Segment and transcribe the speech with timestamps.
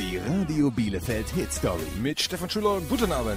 [0.00, 1.84] Die Radio Bielefeld Hit Story.
[2.00, 3.36] Mit Stefan Schüler, guten Abend.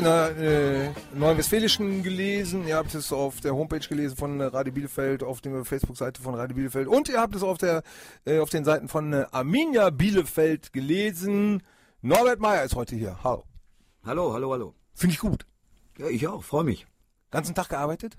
[0.00, 4.44] In der äh, Neuen Westfälischen gelesen, ihr habt es auf der Homepage gelesen von äh,
[4.44, 7.82] Radio Bielefeld, auf der Facebook-Seite von Radio Bielefeld und ihr habt es auf, der,
[8.24, 11.62] äh, auf den Seiten von äh, Arminia Bielefeld gelesen.
[12.00, 13.22] Norbert Meyer ist heute hier.
[13.22, 13.44] Hallo.
[14.02, 14.74] Hallo, hallo, hallo.
[14.94, 15.44] Finde ich gut.
[15.98, 16.86] Ja, ich auch, freue mich.
[17.30, 18.16] Ganzen Tag gearbeitet?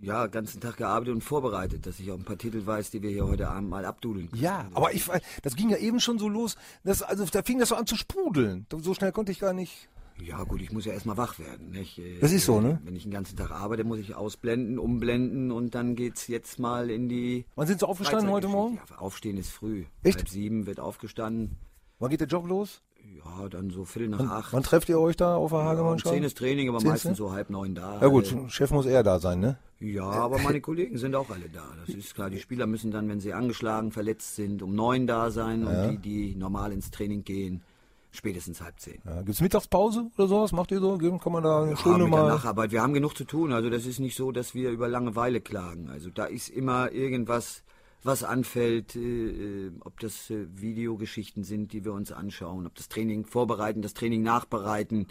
[0.00, 3.10] Ja, ganzen Tag gearbeitet und vorbereitet, dass ich auch ein paar Titel weiß, die wir
[3.10, 4.42] hier heute Abend mal abdudeln können.
[4.42, 5.06] Ja, aber ich,
[5.42, 6.54] das ging ja eben schon so los,
[6.84, 8.66] dass, also da fing das so an zu sprudeln.
[8.80, 9.88] So schnell konnte ich gar nicht.
[10.22, 11.70] Ja gut, ich muss ja erstmal wach werden.
[11.70, 11.98] Nicht?
[11.98, 12.80] Äh, Das ist so, ne?
[12.84, 16.90] Wenn ich den ganzen Tag arbeite, muss ich ausblenden, umblenden und dann geht's jetzt mal
[16.90, 17.44] in die...
[17.54, 18.76] Wann sind Sie aufgestanden heute Morgen?
[18.90, 19.84] Ja, aufstehen ist früh.
[20.02, 20.18] Echt?
[20.18, 21.56] Halb sieben wird aufgestanden.
[21.98, 22.82] Wann geht der Job los?
[23.16, 24.52] Ja, dann so Viertel nach acht.
[24.52, 26.92] Wann trefft ihr euch da auf der ja, um zehn ist Training, aber Zehn ist,
[26.92, 27.16] meistens ne?
[27.16, 28.00] so halb neun da.
[28.00, 29.58] Ja gut, Äh, Chef muss eher da sein, ne?
[29.80, 31.64] Ja, aber meine Kollegen sind auch alle da.
[31.86, 32.28] Das ist klar.
[32.28, 35.96] Die Spieler müssen dann, wenn sie angeschlagen, verletzt sind, um neun da sein und die,
[35.98, 37.62] die normal ins Training gehen,
[38.10, 39.00] spätestens halb zehn.
[39.04, 40.52] Ja, gibt's Mittagspause oder sowas?
[40.52, 40.98] Macht ihr so?
[40.98, 42.28] Kann man da eine Ja, Stunde mit der mal...
[42.28, 42.72] Nacharbeit.
[42.72, 43.52] Wir haben genug zu tun.
[43.52, 45.88] Also das ist nicht so, dass wir über Langeweile klagen.
[45.88, 47.62] Also da ist immer irgendwas,
[48.02, 49.00] was anfällt, äh,
[49.66, 53.94] äh, ob das äh, Videogeschichten sind, die wir uns anschauen, ob das Training vorbereiten, das
[53.94, 55.08] Training nachbereiten.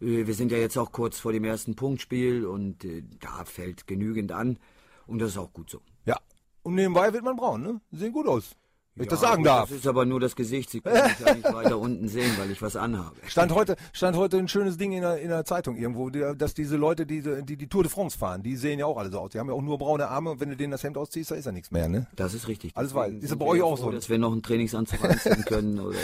[0.00, 3.86] Äh, wir sind ja jetzt auch kurz vor dem ersten Punktspiel und äh, da fällt
[3.86, 4.58] genügend an.
[5.06, 5.80] Und das ist auch gut so.
[6.06, 6.16] Ja.
[6.62, 7.80] Und nebenbei wird man braun, ne?
[7.90, 8.56] Sie sehen gut aus.
[8.94, 9.70] Wenn ich das Ja, sagen darf.
[9.70, 10.68] Das ist aber nur das Gesicht.
[10.68, 13.16] Sie können mich ja nicht weiter unten sehen, weil ich was anhabe.
[13.26, 16.76] Stand heute, stand heute ein schönes Ding in der, in der Zeitung irgendwo, dass diese
[16.76, 19.30] Leute, die, die die Tour de France fahren, die sehen ja auch alle so aus.
[19.30, 21.36] Die haben ja auch nur braune Arme und wenn du denen das Hemd ausziehst, da
[21.36, 22.06] ist ja nichts mehr, ne?
[22.16, 22.76] Das ist richtig.
[22.76, 23.14] Alles weiß.
[23.14, 23.92] Ist bei euch ja auch froh, so.
[23.92, 25.80] Dass wir noch einen Trainingsanzug anziehen können.
[25.80, 25.96] Oder,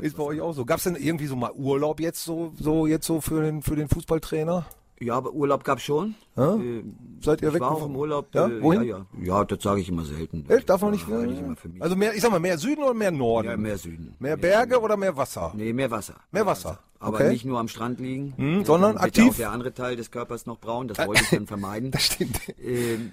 [0.00, 0.64] Ist bei euch auch so.
[0.64, 3.88] Gab's denn irgendwie so mal Urlaub jetzt so, so jetzt so für den, für den
[3.88, 4.66] Fußballtrainer?
[5.02, 6.14] Ja, aber Urlaub gab schon.
[6.36, 6.56] Ja?
[6.56, 6.84] Äh,
[7.22, 7.60] Seid ihr weg?
[7.60, 8.26] war auch im Urlaub.
[8.34, 8.46] Ja?
[8.48, 8.82] Äh, Wohin?
[8.82, 9.06] Ja, ja.
[9.38, 10.44] ja, das sage ich immer selten.
[10.48, 10.68] Echt?
[10.68, 11.08] Darf man nicht?
[11.08, 11.80] Ja, eigentlich immer für mich.
[11.82, 13.48] Also mehr, ich sag mal, mehr Süden oder mehr Norden?
[13.48, 14.14] ja, mehr Süden.
[14.18, 15.52] Mehr Berge oder mehr Wasser?
[15.56, 16.16] Nee, mehr Wasser.
[16.32, 16.78] Mehr Wasser.
[16.98, 17.30] Aber Okay.
[17.30, 19.32] nicht nur am Strand liegen, Hm, sondern Dann wird aktiv?
[19.32, 21.90] Auch der andere Teil des Körpers noch braun, das wollte ich dann vermeiden.
[21.92, 22.38] Das stimmt.
[22.62, 23.10] Ähm,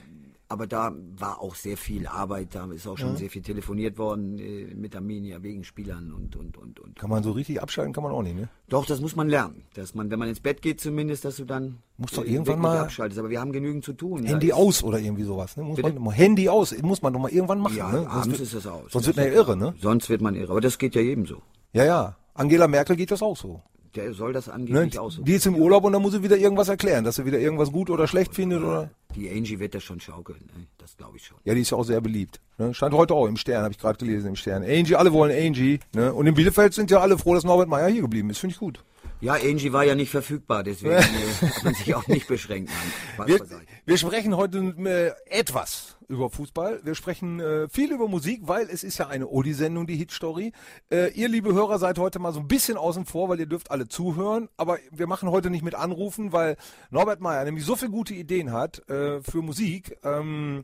[0.49, 4.37] aber da war auch sehr viel Arbeit, da ist auch schon sehr viel telefoniert worden
[4.39, 6.95] äh, mit Arminia wegen Spielern und, und, und, und.
[6.97, 8.47] Kann man so richtig abschalten, kann man auch nicht, ne?
[8.69, 9.63] Doch, das muss man lernen.
[9.73, 12.59] Dass man, wenn man ins Bett geht zumindest, dass du dann Muss doch äh, irgendwann
[12.59, 13.19] mal- abschaltest.
[13.19, 14.23] Aber wir haben genügend zu tun.
[14.25, 15.63] Handy aus oder irgendwie sowas, ne?
[15.63, 15.99] Muss Bitte?
[15.99, 17.97] man, Handy aus, muss man doch mal irgendwann machen, Ja, ne?
[17.99, 18.81] Sonst abends wird- ist das aus.
[18.91, 19.73] Sonst Das wird man ja irre, ne?
[19.81, 20.51] Sonst wird man irre.
[20.51, 21.41] Aber das geht ja jedem so.
[21.73, 22.15] Ja, ja.
[22.33, 23.61] Angela Merkel geht das auch so.
[23.95, 24.53] Der soll das Ne?
[24.53, 25.23] angeblich auch so.
[25.23, 27.71] Die ist im Urlaub und dann muss sie wieder irgendwas erklären, dass sie wieder irgendwas
[27.71, 28.89] gut oder schlecht findet oder.
[29.15, 30.39] Die Angie wird das schon schaukeln.
[30.55, 30.67] Ne?
[30.77, 31.37] Das glaube ich schon.
[31.43, 32.39] Ja, die ist ja auch sehr beliebt.
[32.57, 32.73] Ne?
[32.73, 34.63] Stand heute auch im Stern, habe ich gerade gelesen im Stern.
[34.63, 35.79] Angie, alle wollen Angie.
[35.93, 36.13] Ne?
[36.13, 38.39] Und in Bielefeld sind ja alle froh, dass Norbert Meyer hier geblieben ist.
[38.39, 38.83] Finde ich gut.
[39.19, 42.71] Ja, Angie war ja nicht verfügbar, deswegen äh, hat man sich auch nicht beschränkt.
[43.17, 43.39] Nein, Wir,
[43.85, 46.81] wir sprechen heute äh, etwas über Fußball.
[46.83, 50.53] Wir sprechen äh, viel über Musik, weil es ist ja eine Odi-Sendung, die Hitstory.
[50.91, 53.71] Äh, ihr, liebe Hörer, seid heute mal so ein bisschen außen vor, weil ihr dürft
[53.71, 54.49] alle zuhören.
[54.55, 56.55] Aber wir machen heute nicht mit Anrufen, weil
[56.91, 59.97] Norbert Meyer nämlich so viele gute Ideen hat äh, für Musik.
[60.03, 60.63] Ähm,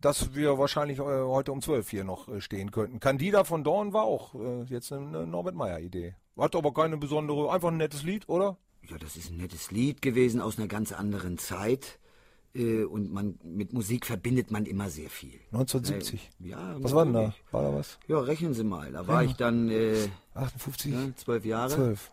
[0.00, 3.00] dass wir wahrscheinlich äh, heute um 12 hier noch äh, stehen könnten.
[3.00, 6.14] Candida von Dorn war auch äh, jetzt eine Norbert Meyer-Idee.
[6.38, 8.56] Hat aber keine besondere, einfach ein nettes Lied, oder?
[8.88, 11.98] Ja, das ist ein nettes Lied gewesen aus einer ganz anderen Zeit.
[12.52, 15.38] Und man mit Musik verbindet man immer sehr viel.
[15.52, 16.30] 1970.
[16.40, 17.32] Ja, Was war denn da?
[17.52, 18.00] War da was?
[18.08, 18.90] Ja, rechnen Sie mal.
[18.90, 20.92] Da war ich dann äh, 58?
[20.92, 21.70] ja, zwölf Jahre.
[21.70, 22.10] 12.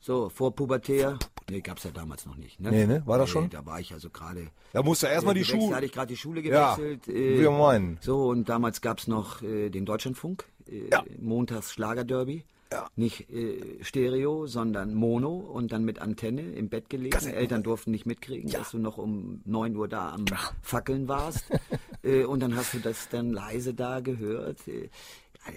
[0.00, 1.18] So, vor Pubertär.
[1.50, 2.60] Nee, gab's ja damals noch nicht.
[2.60, 2.70] Ne?
[2.70, 3.02] Nee, ne?
[3.06, 3.48] War das schon?
[3.50, 4.48] Da war ich also gerade.
[4.72, 7.06] Da musst du erstmal die gewechselt, Da hatte ich gerade die Schule Ja, gewechselt.
[7.08, 7.98] wir meinen.
[8.00, 10.44] So, und damals gab's noch äh, den Deutschlandfunk.
[10.68, 11.04] Äh, Ja.
[11.20, 12.44] Montags Schlagerderby.
[12.70, 12.86] Ja.
[12.96, 17.16] Nicht äh, Stereo, sondern Mono und dann mit Antenne im Bett gelegen.
[17.26, 20.26] Eltern durften nicht mitkriegen, dass du noch um 9 Uhr da am
[20.60, 21.46] Fackeln warst.
[22.02, 24.68] äh, und dann hast du das dann leise da gehört.
[24.68, 24.90] Äh,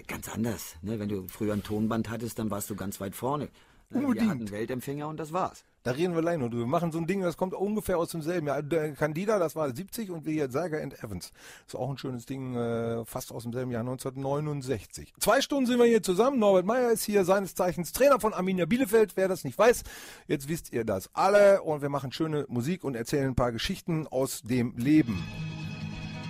[0.08, 0.76] ganz anders.
[0.80, 0.98] Ne?
[0.98, 3.44] Wenn du früher ein Tonband hattest, dann warst du ganz weit vorne.
[3.90, 4.00] Ne?
[4.00, 4.30] Wir Unbedingt.
[4.30, 5.64] hatten Weltempfänger und das war's.
[5.82, 6.62] Da reden wir gleich noch drüber.
[6.62, 8.62] Wir machen so ein Ding, das kommt ungefähr aus demselben Jahr.
[8.62, 11.32] Der Candida, das war 70 und wir hier Saga and Evans.
[11.66, 15.12] Ist auch ein schönes Ding, äh, fast aus demselben Jahr 1969.
[15.18, 16.38] Zwei Stunden sind wir hier zusammen.
[16.38, 19.16] Norbert Meyer ist hier, seines Zeichens Trainer von Arminia Bielefeld.
[19.16, 19.82] Wer das nicht weiß,
[20.28, 21.62] jetzt wisst ihr das alle.
[21.62, 25.24] Und wir machen schöne Musik und erzählen ein paar Geschichten aus dem Leben.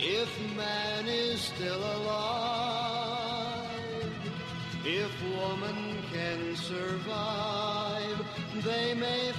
[0.00, 0.83] if man
[1.44, 3.68] still alive,
[4.86, 5.76] if woman
[6.10, 8.18] can survive,
[8.64, 9.30] they may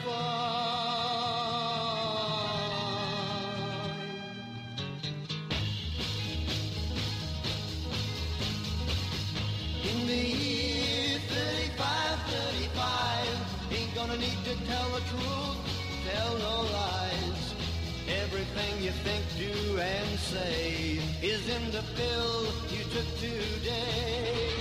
[21.55, 22.35] in the pill
[22.73, 24.51] you took today.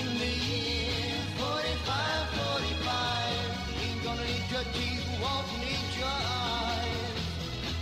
[0.00, 7.18] In the year 45, 45, ain't gonna need your teeth, won't need your eyes.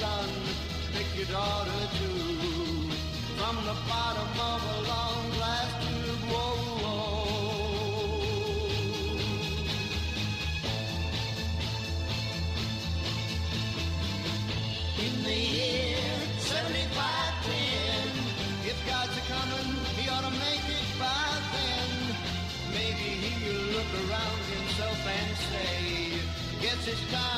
[0.01, 0.29] son,
[0.95, 2.91] pick your daughter too.
[3.39, 7.29] From the bottom of a long glass tube, whoa, whoa.
[15.07, 15.99] In the year
[16.39, 21.91] 75, 10, if God's a coming, he ought to make it by then.
[22.79, 25.79] Maybe he'll look around himself and say,
[26.63, 27.38] Guess it's time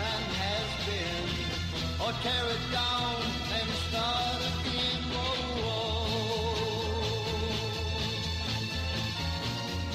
[0.00, 1.26] man has been,
[2.02, 3.16] or tear it down
[3.56, 5.02] and start again.
[5.14, 6.80] Whoa, whoa.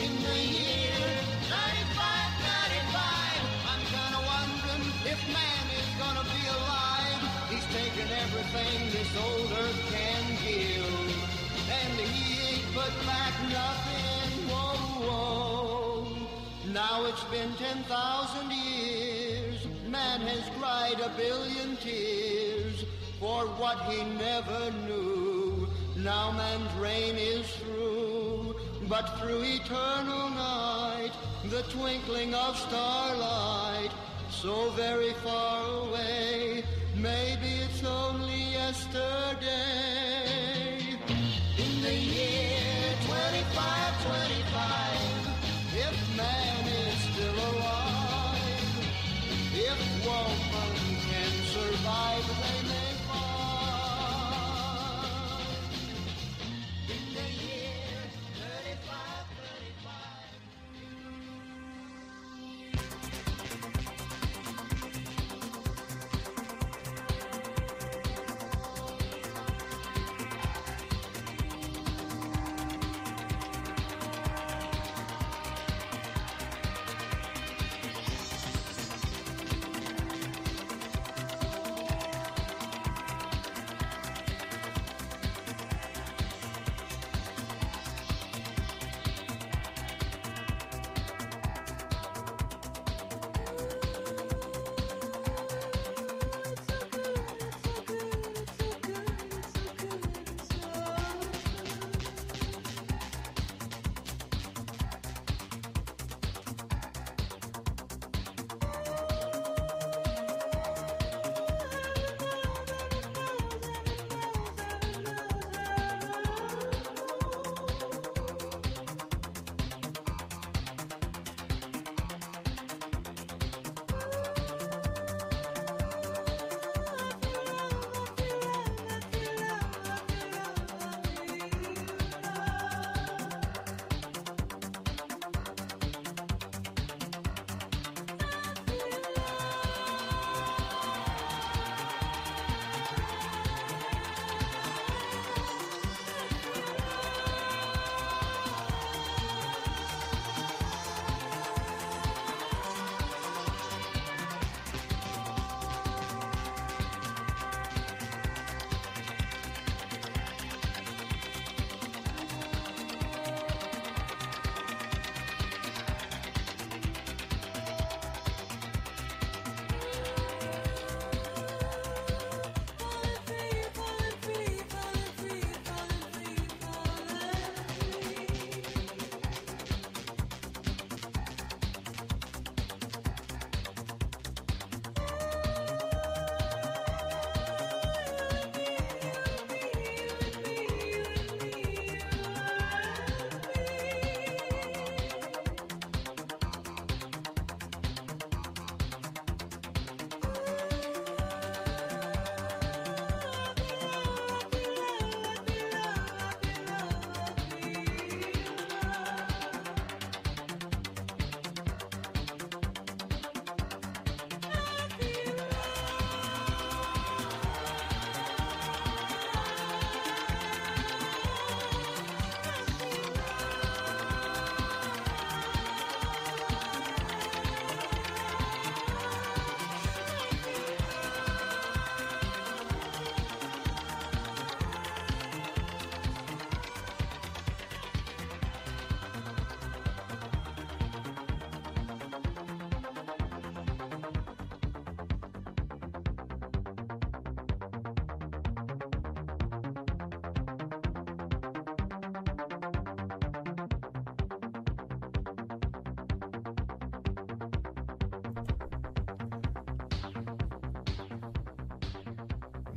[0.06, 1.02] In the year
[1.50, 7.22] 95, 95, I'm kinda wondering if man is gonna be alive.
[7.52, 10.98] He's taken everything this old earth can give,
[11.80, 14.30] and he ain't put back nothing.
[14.50, 14.78] Whoa,
[15.08, 16.06] whoa.
[16.74, 19.15] Now it's been 10,000 years.
[20.06, 22.86] Man has cried a billion tears
[23.20, 25.68] for what he never knew.
[25.98, 28.56] Now man's reign is through,
[28.88, 31.12] but through eternal night,
[31.46, 33.90] the twinkling of starlight,
[34.30, 36.64] so very far away,
[36.96, 40.25] maybe it's only yesterday.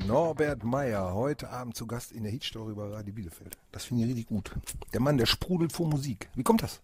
[0.08, 3.58] Norbert Meyer, heute Abend zu Gast in der Hitstory bei Radio Bielefeld.
[3.72, 4.50] Das finde ich richtig gut.
[4.94, 6.30] Der Mann, der sprudelt vor Musik.
[6.34, 6.80] Wie kommt das?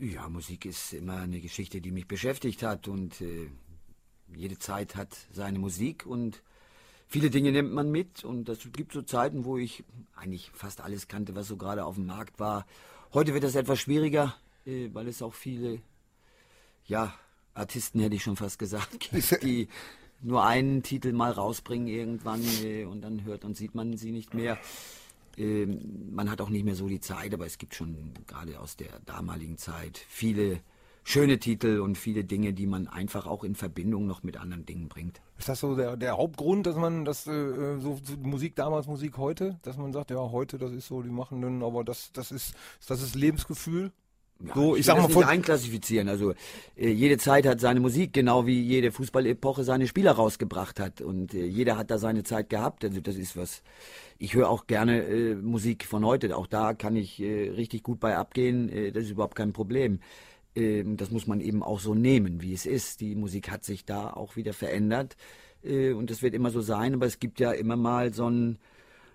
[0.00, 3.48] Ja, Musik ist immer eine Geschichte, die mich beschäftigt hat und äh,
[4.34, 6.42] jede Zeit hat seine Musik und
[7.06, 9.84] viele Dinge nimmt man mit und es gibt so Zeiten, wo ich
[10.16, 12.66] eigentlich fast alles kannte, was so gerade auf dem Markt war.
[13.12, 14.34] Heute wird das etwas schwieriger,
[14.66, 15.80] äh, weil es auch viele,
[16.84, 17.14] ja,
[17.54, 19.68] Artisten hätte ich schon fast gesagt, gibt, die
[20.22, 24.34] nur einen Titel mal rausbringen irgendwann äh, und dann hört und sieht man sie nicht
[24.34, 24.58] mehr.
[25.36, 28.76] Ähm, man hat auch nicht mehr so die Zeit, aber es gibt schon gerade aus
[28.76, 30.60] der damaligen Zeit viele
[31.04, 34.88] schöne Titel und viele Dinge, die man einfach auch in Verbindung noch mit anderen Dingen
[34.88, 35.20] bringt.
[35.38, 39.16] Ist das so der, der Hauptgrund, dass man das äh, so, so Musik damals, Musik
[39.18, 42.30] heute, dass man sagt, ja, heute, das ist so, die machen dann, aber das, das
[42.30, 42.54] ist,
[42.86, 43.90] das ist Lebensgefühl?
[44.46, 46.08] Ja, so, ich will sag das mal nicht einklassifizieren.
[46.08, 46.34] Also
[46.76, 51.00] äh, jede Zeit hat seine Musik, genau wie jede Fußballepoche seine Spieler rausgebracht hat.
[51.00, 52.84] Und äh, jeder hat da seine Zeit gehabt.
[52.84, 53.62] Also das ist was.
[54.18, 56.36] Ich höre auch gerne äh, Musik von heute.
[56.36, 58.68] Auch da kann ich äh, richtig gut bei abgehen.
[58.68, 60.00] Äh, das ist überhaupt kein Problem.
[60.54, 63.00] Ähm, das muss man eben auch so nehmen, wie es ist.
[63.00, 65.16] Die Musik hat sich da auch wieder verändert.
[65.64, 66.94] Äh, und das wird immer so sein.
[66.94, 68.58] Aber es gibt ja immer mal so ein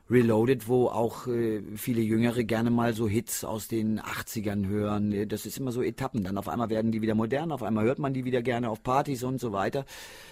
[0.10, 5.12] Reloaded, wo auch äh, viele Jüngere gerne mal so Hits aus den 80ern hören.
[5.12, 6.24] Äh, Das ist immer so Etappen.
[6.24, 8.84] Dann auf einmal werden die wieder modern, auf einmal hört man die wieder gerne auf
[8.84, 9.86] Partys und so weiter.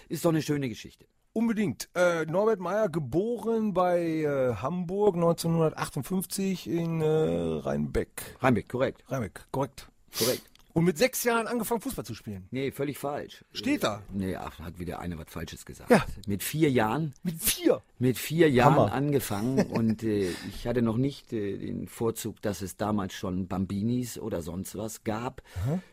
[0.10, 1.06] Ist doch eine schöne Geschichte.
[1.34, 1.90] unbedingt.
[1.96, 8.38] Äh, Norbert Meyer, geboren bei äh, Hamburg 1958 in äh, Rheinbeck.
[8.40, 9.04] Rheinbeck, korrekt.
[9.10, 9.88] Rheinbeck, korrekt.
[10.18, 10.44] Korrekt.
[10.76, 12.50] Und mit sechs Jahren angefangen Fußball zu spielen.
[12.52, 13.46] Nee, völlig falsch.
[13.54, 14.04] Steht da.
[14.14, 15.90] Nee, ach, hat wieder einer was Falsches gesagt.
[15.90, 16.06] Ja.
[16.28, 17.82] Mit vier Jahren Mit vier.
[17.98, 18.92] mit vier Jahren Hammer.
[18.92, 24.20] angefangen und äh, ich hatte noch nicht äh, den Vorzug, dass es damals schon Bambinis
[24.20, 25.44] oder sonst was gab,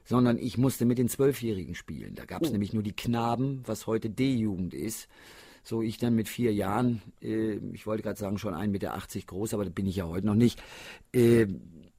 [0.05, 2.17] sondern ich musste mit den Zwölfjährigen spielen.
[2.17, 5.09] Da gab es nämlich nur die Knaben, was heute D-Jugend ist.
[5.63, 9.55] So ich dann mit vier Jahren, äh, ich wollte gerade sagen schon 1,80 Meter groß,
[9.55, 10.61] aber das bin ich ja heute noch nicht,
[11.13, 11.47] äh,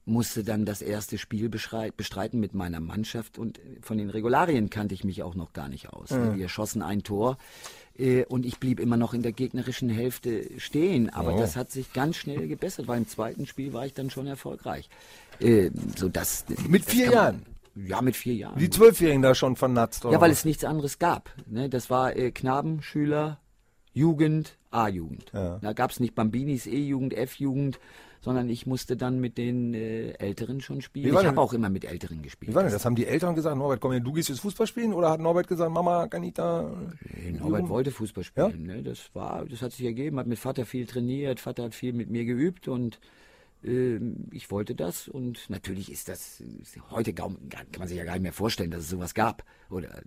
[0.06, 5.04] musste dann das erste Spiel bestreiten mit meiner Mannschaft und von den Regularien kannte ich
[5.04, 6.10] mich auch noch gar nicht aus.
[6.10, 7.38] Wir schossen ein Tor
[7.98, 11.10] äh, und ich blieb immer noch in der gegnerischen Hälfte stehen.
[11.10, 14.26] Aber das hat sich ganz schnell gebessert, weil im zweiten Spiel war ich dann schon
[14.26, 14.88] erfolgreich.
[15.40, 17.46] Äh, so Mit das vier Jahren?
[17.74, 18.58] Ja, mit vier Jahren.
[18.58, 20.04] Die Zwölfjährigen da schon vernatzt.
[20.04, 21.30] Oder Ja, weil es nichts anderes gab.
[21.46, 21.68] Ne?
[21.68, 23.40] Das war äh, Knaben, Schüler,
[23.92, 25.30] Jugend, A-Jugend.
[25.32, 25.58] Ja.
[25.60, 27.80] Da gab es nicht Bambinis, E-Jugend, F-Jugend,
[28.24, 31.14] sondern ich musste dann mit den äh, Älteren schon spielen.
[31.14, 32.50] Ich habe auch immer mit Älteren gespielt.
[32.50, 32.86] Wie war denn das?
[32.86, 34.94] Haben die Eltern gesagt, Norbert, komm her, du gehst jetzt Fußball spielen?
[34.94, 36.74] Oder hat Norbert gesagt, Mama, kann ich da...
[37.14, 38.62] Nee, Norbert wollte Fußball spielen.
[38.62, 38.82] Ne?
[38.82, 40.18] Das war, das hat sich ergeben.
[40.18, 41.38] Hat mit Vater viel trainiert.
[41.38, 42.98] Vater hat viel mit mir geübt und
[43.62, 45.06] ähm, ich wollte das.
[45.06, 46.42] Und natürlich ist das
[46.90, 49.44] heute kaum, kann man sich ja gar nicht mehr vorstellen, dass es sowas gab.
[49.68, 50.02] Oder äh,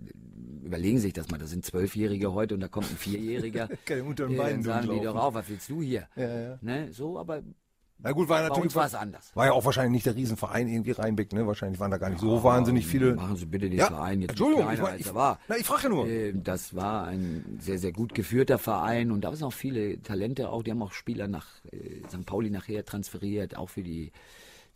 [0.64, 1.38] überlegen Sie sich das mal.
[1.38, 3.68] Das sind Zwölfjährige heute und da kommt ein Vierjähriger.
[3.84, 6.08] Kann unter den äh, Beinen sagen die doch auf, was willst du hier?
[6.16, 6.58] Ja, ja.
[6.62, 6.92] Ne?
[6.92, 7.42] So, aber
[8.00, 8.64] Na gut, war bei natürlich...
[8.66, 9.34] uns war es anders.
[9.34, 11.46] War ja auch wahrscheinlich nicht der Riesenverein irgendwie Rheinbeck, ne?
[11.48, 13.14] Wahrscheinlich waren da gar nicht so wahnsinnig viele...
[13.14, 15.40] Machen Sie bitte den Ja, Verein jetzt Entschuldigung, ich als ich- war.
[15.48, 16.06] Na, ich frage ja nur.
[16.06, 20.48] Äh, Das war ein sehr, sehr gut geführter Verein und da sind auch viele Talente
[20.50, 20.62] auch.
[20.62, 22.24] Die haben auch Spieler nach äh, St.
[22.24, 24.12] Pauli nachher transferiert, auch für die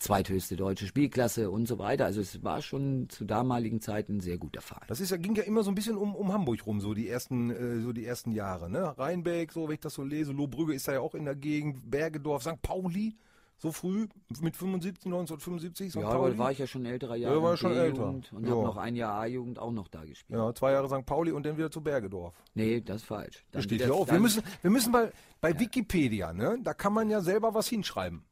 [0.02, 2.04] zweithöchste deutsche Spielklasse und so weiter.
[2.04, 4.84] Also es war schon zu damaligen Zeiten ein sehr guter Verein.
[4.88, 7.08] Das ist ja, ging ja immer so ein bisschen um, um Hamburg rum, so die
[7.08, 8.96] ersten, äh, so die ersten Jahre, ne?
[8.98, 11.90] Rheinbeck, so, wenn ich das so lese, Lohbrügge ist da ja auch in der Gegend,
[11.90, 12.60] Bergedorf, St.
[12.62, 13.16] Pauli,
[13.58, 14.08] so früh,
[14.40, 15.96] mit 75, 1975, St.
[16.00, 16.30] Ja, Pauli.
[16.32, 17.42] aber war ich ja schon älterer Ja, Jahre.
[17.44, 18.02] war schon älter.
[18.06, 18.50] B-Jugend Und Ja.
[18.50, 20.36] habe noch ein Jahr A-Jugend auch noch da gespielt.
[20.36, 21.06] ja, zwei Jahre St.
[21.06, 22.34] Pauli und dann wieder zu Bergedorf.
[22.54, 23.44] Nee, das ist falsch.
[23.52, 24.08] Dann Das steht hier auch.
[24.10, 26.58] Wir müssen, wir müssen bei, bei Wikipedia, ne?
[26.64, 28.24] Da kann man ja selber was hinschreiben.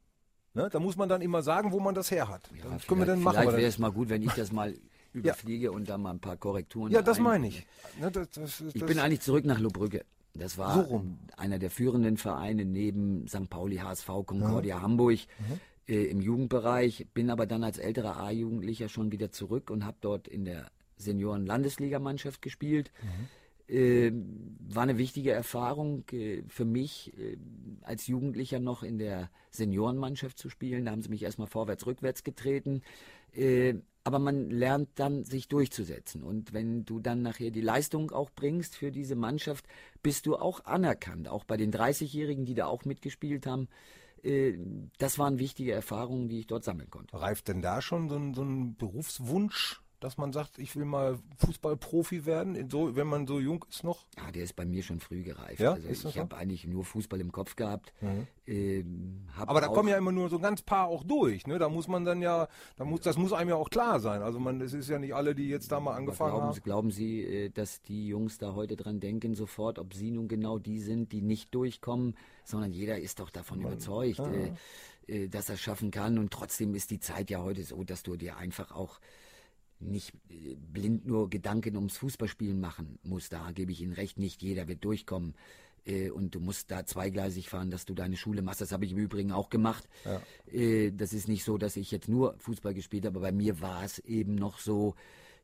[0.54, 0.68] Ne?
[0.70, 2.50] Da muss man dann immer sagen, wo man das her hat.
[2.56, 3.36] Ja, das können wir dann machen.
[3.40, 4.74] Vielleicht wäre es mal gut, wenn ich das mal
[5.12, 7.66] überfliege und da mal ein paar Korrekturen Ja, das ein- meine ich.
[8.00, 10.04] Ne, das, das, Ich bin eigentlich zurück nach Lobrügge.
[10.34, 11.04] Das war So
[11.36, 13.50] einer der führenden Vereine neben St.
[13.50, 15.18] Pauli, HSV, Concordia Hamburg
[15.88, 17.08] äh, im Jugendbereich.
[17.14, 20.66] Bin aber dann als älterer A-Jugendlicher schon wieder zurück und habe dort in der
[20.98, 22.92] Senioren-Landesligamannschaft gespielt.
[23.70, 27.36] Äh, war eine wichtige Erfahrung äh, für mich, äh,
[27.82, 30.84] als Jugendlicher noch in der Seniorenmannschaft zu spielen.
[30.84, 32.82] Da haben sie mich erstmal vorwärts, rückwärts getreten.
[33.32, 36.22] Äh, aber man lernt dann, sich durchzusetzen.
[36.22, 39.66] Und wenn du dann nachher die Leistung auch bringst für diese Mannschaft,
[40.02, 41.28] bist du auch anerkannt.
[41.28, 43.68] Auch bei den 30-Jährigen, die da auch mitgespielt haben.
[44.22, 44.58] Äh,
[44.98, 47.20] das waren wichtige Erfahrungen, die ich dort sammeln konnte.
[47.20, 51.18] Reift denn da schon so ein, so ein Berufswunsch, dass man sagt, ich will mal
[51.38, 54.06] Fußballprofi werden, so, wenn man so jung ist noch?
[54.16, 55.60] Ja, der ist bei mir schon früh gereift.
[55.60, 56.14] Ja, also ich so?
[56.14, 57.92] habe eigentlich nur Fußball im Kopf gehabt.
[58.46, 61.58] Ähm, hab Aber da kommen ja immer nur so ein ganz paar auch durch, ne?
[61.58, 64.22] Da muss man dann ja, da muss, das muss einem ja auch klar sein.
[64.22, 66.62] Also man, es ist ja nicht alle, die jetzt da mal angefangen glauben, haben.
[66.62, 70.58] Glauben Sie, äh, dass die Jungs da heute dran denken, sofort, ob sie nun genau
[70.58, 74.52] die sind, die nicht durchkommen, sondern jeder ist doch davon überzeugt, äh,
[75.06, 76.18] äh, dass er es schaffen kann.
[76.18, 79.00] Und trotzdem ist die Zeit ja heute so, dass du dir einfach auch
[79.80, 83.32] nicht äh, blind nur Gedanken ums Fußballspielen machen musst.
[83.32, 85.34] Da gebe ich Ihnen recht, nicht jeder wird durchkommen.
[85.86, 88.60] Äh, Und du musst da zweigleisig fahren, dass du deine Schule machst.
[88.60, 89.88] Das habe ich im Übrigen auch gemacht.
[90.52, 93.60] Äh, Das ist nicht so, dass ich jetzt nur Fußball gespielt habe, aber bei mir
[93.60, 94.94] war es eben noch so,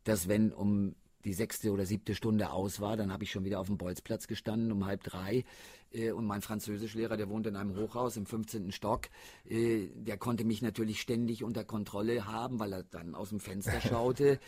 [0.05, 0.95] dass wenn um
[1.27, 4.29] die sechste oder siebte Stunde aus war, dann habe ich schon wieder auf dem Bolzplatz
[4.29, 5.45] gestanden um halb drei.
[5.93, 8.73] Äh, und mein Französischlehrer, der wohnt in einem Hochhaus im 15.
[8.73, 9.09] Stock,
[9.49, 13.81] äh, der konnte mich natürlich ständig unter Kontrolle haben, weil er dann aus dem Fenster
[13.89, 14.39] schaute.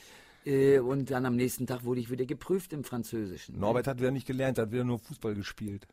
[0.46, 3.58] Äh, und dann am nächsten Tag wurde ich wieder geprüft im Französischen.
[3.58, 5.88] Norbert hat wieder nicht gelernt, hat wieder nur Fußball gespielt.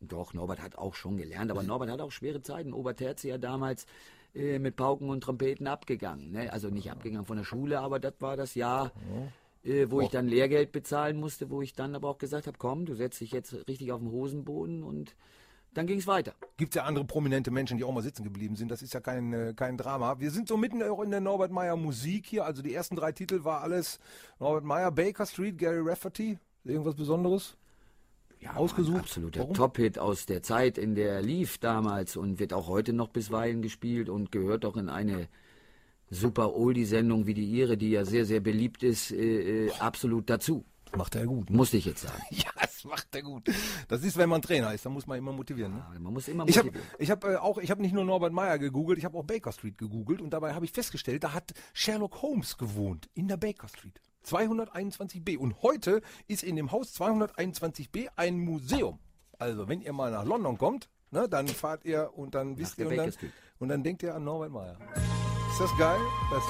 [0.00, 2.72] Doch, Norbert hat auch schon gelernt, aber Norbert hat auch schwere Zeiten.
[2.72, 3.86] Obertertiär damals
[4.34, 6.30] äh, mit Pauken und Trompeten abgegangen.
[6.30, 6.52] Ne?
[6.52, 8.92] Also nicht abgegangen von der Schule, aber das war das Jahr,
[9.64, 12.86] äh, wo ich dann Lehrgeld bezahlen musste, wo ich dann aber auch gesagt habe, komm,
[12.86, 15.14] du setzt dich jetzt richtig auf den Hosenboden und
[15.74, 16.34] dann ging es weiter.
[16.56, 18.70] Gibt es ja andere prominente Menschen, die auch mal sitzen geblieben sind.
[18.70, 20.18] Das ist ja kein, äh, kein Drama.
[20.18, 22.44] Wir sind so mitten auch in der Norbert Meyer Musik hier.
[22.44, 24.00] Also die ersten drei Titel war alles
[24.40, 26.38] Norbert Meyer, Baker Street, Gary Rafferty.
[26.64, 27.56] Irgendwas Besonderes?
[28.40, 29.00] Ja, Ausgesucht?
[29.00, 29.52] Absoluter?
[29.52, 33.62] Top-Hit aus der Zeit, in der er lief damals und wird auch heute noch bisweilen
[33.62, 35.28] gespielt und gehört auch in eine
[36.10, 40.64] super Oldie-Sendung wie die ihre, die ja sehr, sehr beliebt ist, äh, äh, absolut dazu.
[40.96, 41.50] Macht er gut.
[41.50, 41.56] Ne?
[41.56, 42.22] Musste ich jetzt sagen.
[42.30, 43.50] Ja, das macht er gut.
[43.88, 45.74] Das ist, wenn man Trainer ist, dann muss man immer motivieren.
[45.74, 45.84] Ne?
[45.84, 46.94] Aber Man muss immer Ich habe motivieren.
[46.98, 49.52] ich hab, äh, auch ich habe nicht nur Norbert Meyer gegoogelt, ich habe auch Baker
[49.52, 53.68] Street gegoogelt und dabei habe ich festgestellt, da hat Sherlock Holmes gewohnt in der Baker
[53.68, 54.00] Street.
[54.26, 58.98] 221b und heute ist in dem Haus 221b ein Museum.
[59.38, 62.86] Also, wenn ihr mal nach London kommt, ne, dann fahrt ihr und dann wisst der
[62.86, 64.78] ihr und dann, und dann denkt ihr an Norbert Meyer.
[65.58, 66.00] Ist das geil?
[66.30, 66.44] Das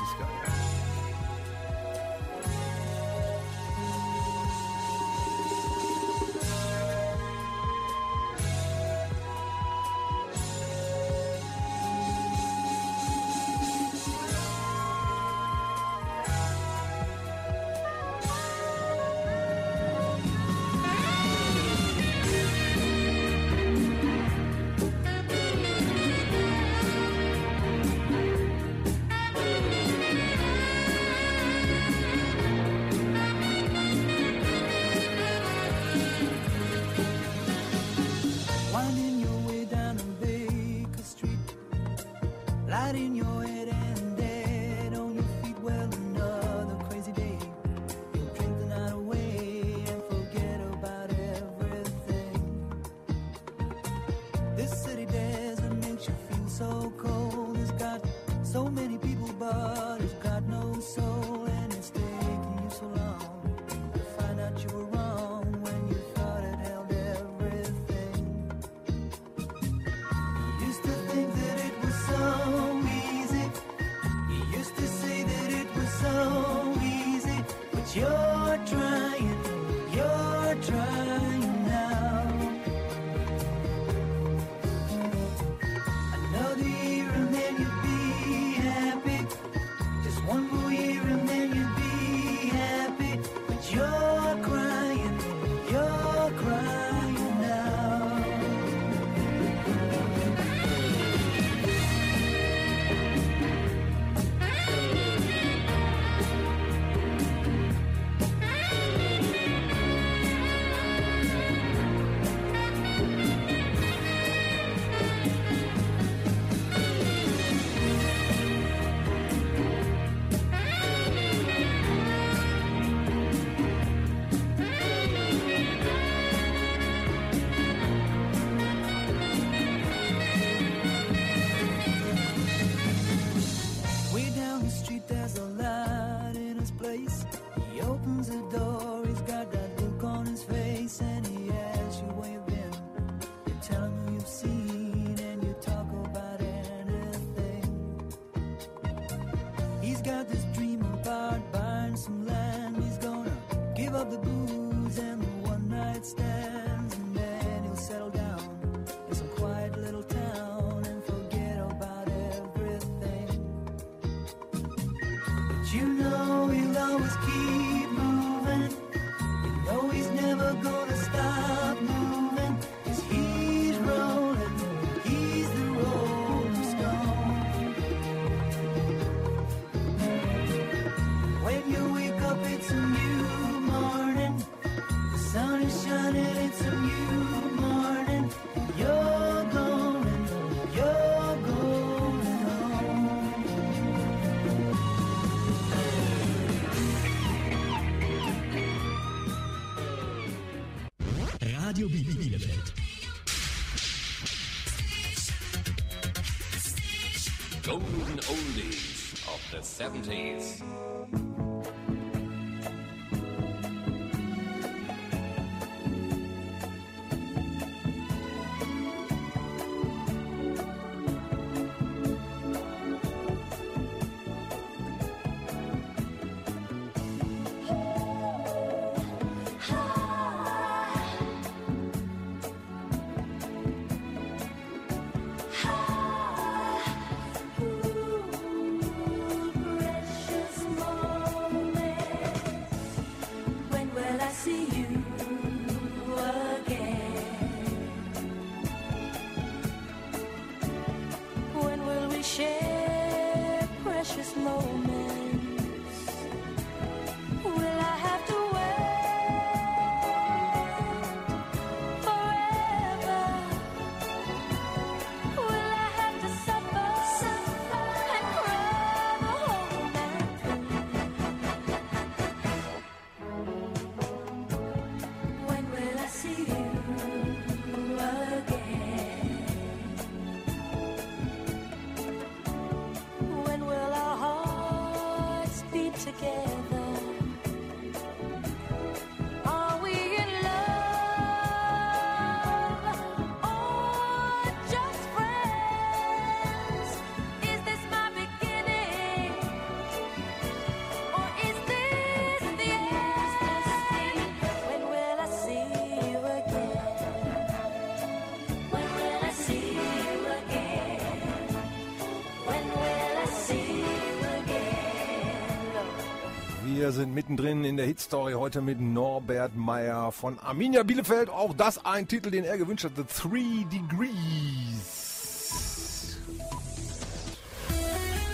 [316.98, 321.30] sind mittendrin in der Hitstory heute mit Norbert Meyer von Arminia Bielefeld.
[321.30, 324.98] Auch das ein Titel, den er gewünscht hat, The Three Degrees.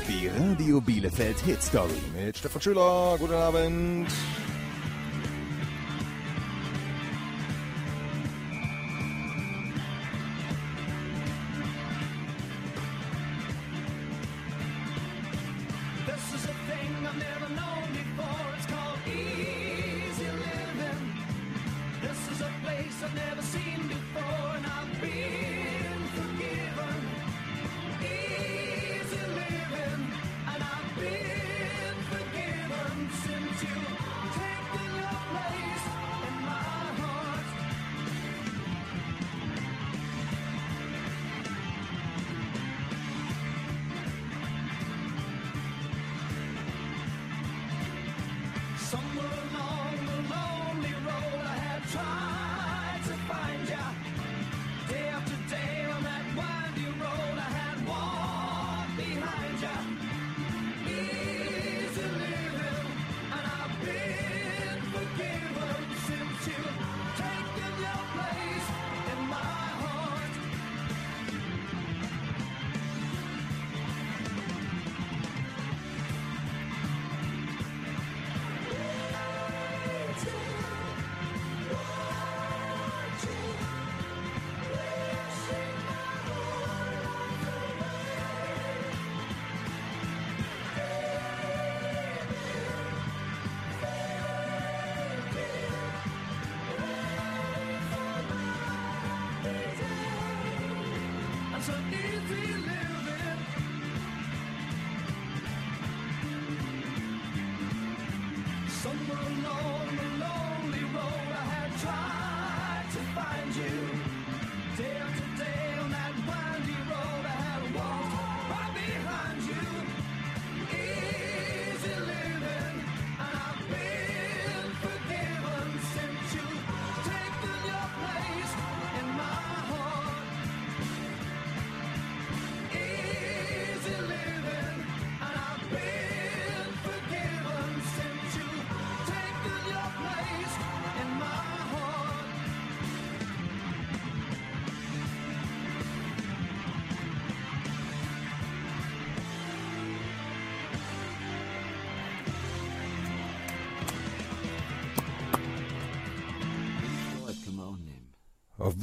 [0.09, 1.90] Die Radio Bielefeld Hitstory.
[2.16, 4.09] Mit Stefan Schüler, guten Abend.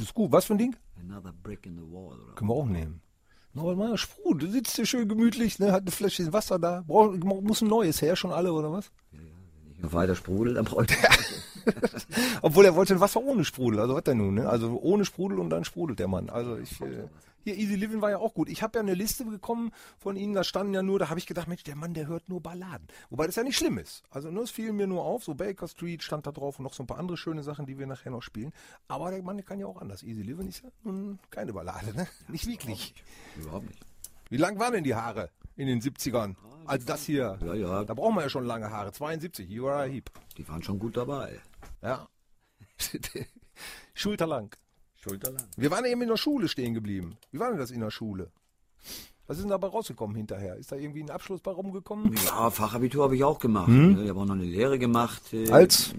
[0.00, 0.32] Ist gut.
[0.32, 0.76] Was für ein Ding?
[0.98, 2.18] Another brick in the wall.
[2.20, 2.34] Oder?
[2.34, 3.00] Können wir auch nehmen.
[3.54, 4.48] Norbert Meyer, Sprudel.
[4.48, 5.72] Du sitzt hier schön gemütlich, ne?
[5.72, 6.84] hat eine Fläschchen Wasser da.
[6.86, 8.90] Brauch, muss ein neues her, schon alle, oder was?
[9.10, 10.96] Wenn ich noch weiter sprudel, dann brauche ich
[12.42, 13.80] Obwohl er wollte ein Wasser ohne Sprudel.
[13.80, 14.48] Also was denn nun, ne?
[14.48, 16.30] Also ohne Sprudel und dann sprudelt der Mann.
[16.30, 16.80] Also ich.
[16.80, 17.08] Äh,
[17.44, 18.48] hier, Easy Living war ja auch gut.
[18.48, 21.26] Ich habe ja eine Liste bekommen von Ihnen, da standen ja nur, da habe ich
[21.26, 22.86] gedacht, Mensch, der Mann, der hört nur Balladen.
[23.10, 24.04] Wobei das ja nicht schlimm ist.
[24.10, 26.74] Also nur, es fiel mir nur auf, so Baker Street stand da drauf und noch
[26.74, 28.52] so ein paar andere schöne Sachen, die wir nachher noch spielen.
[28.88, 30.02] Aber der Mann, der kann ja auch anders.
[30.02, 32.06] Easy Living ist ja nun keine Ballade, ne?
[32.28, 32.94] Nicht wirklich.
[33.36, 33.84] Überhaupt nicht.
[34.30, 36.36] Wie lang waren denn die Haare in den 70ern?
[36.64, 37.38] Also das hier.
[37.44, 37.84] Ja, ja.
[37.84, 38.92] Da brauchen wir ja schon lange Haare.
[38.92, 40.10] 72, you are a heap.
[40.36, 41.40] Die waren schon gut dabei.
[41.82, 42.08] Ja.
[43.94, 44.54] Schulterlang.
[45.02, 45.44] Schulterlang.
[45.56, 47.16] Wir waren eben in der Schule stehen geblieben.
[47.30, 48.30] Wie war denn das in der Schule?
[49.26, 50.56] Was ist denn dabei rausgekommen hinterher?
[50.56, 52.12] Ist da irgendwie ein Abschluss bei rumgekommen?
[52.26, 53.68] Ja, Fachabitur habe ich auch gemacht.
[53.68, 54.02] Ne?
[54.02, 55.32] Ich habe auch noch eine Lehre gemacht.
[55.32, 55.94] äh, Als?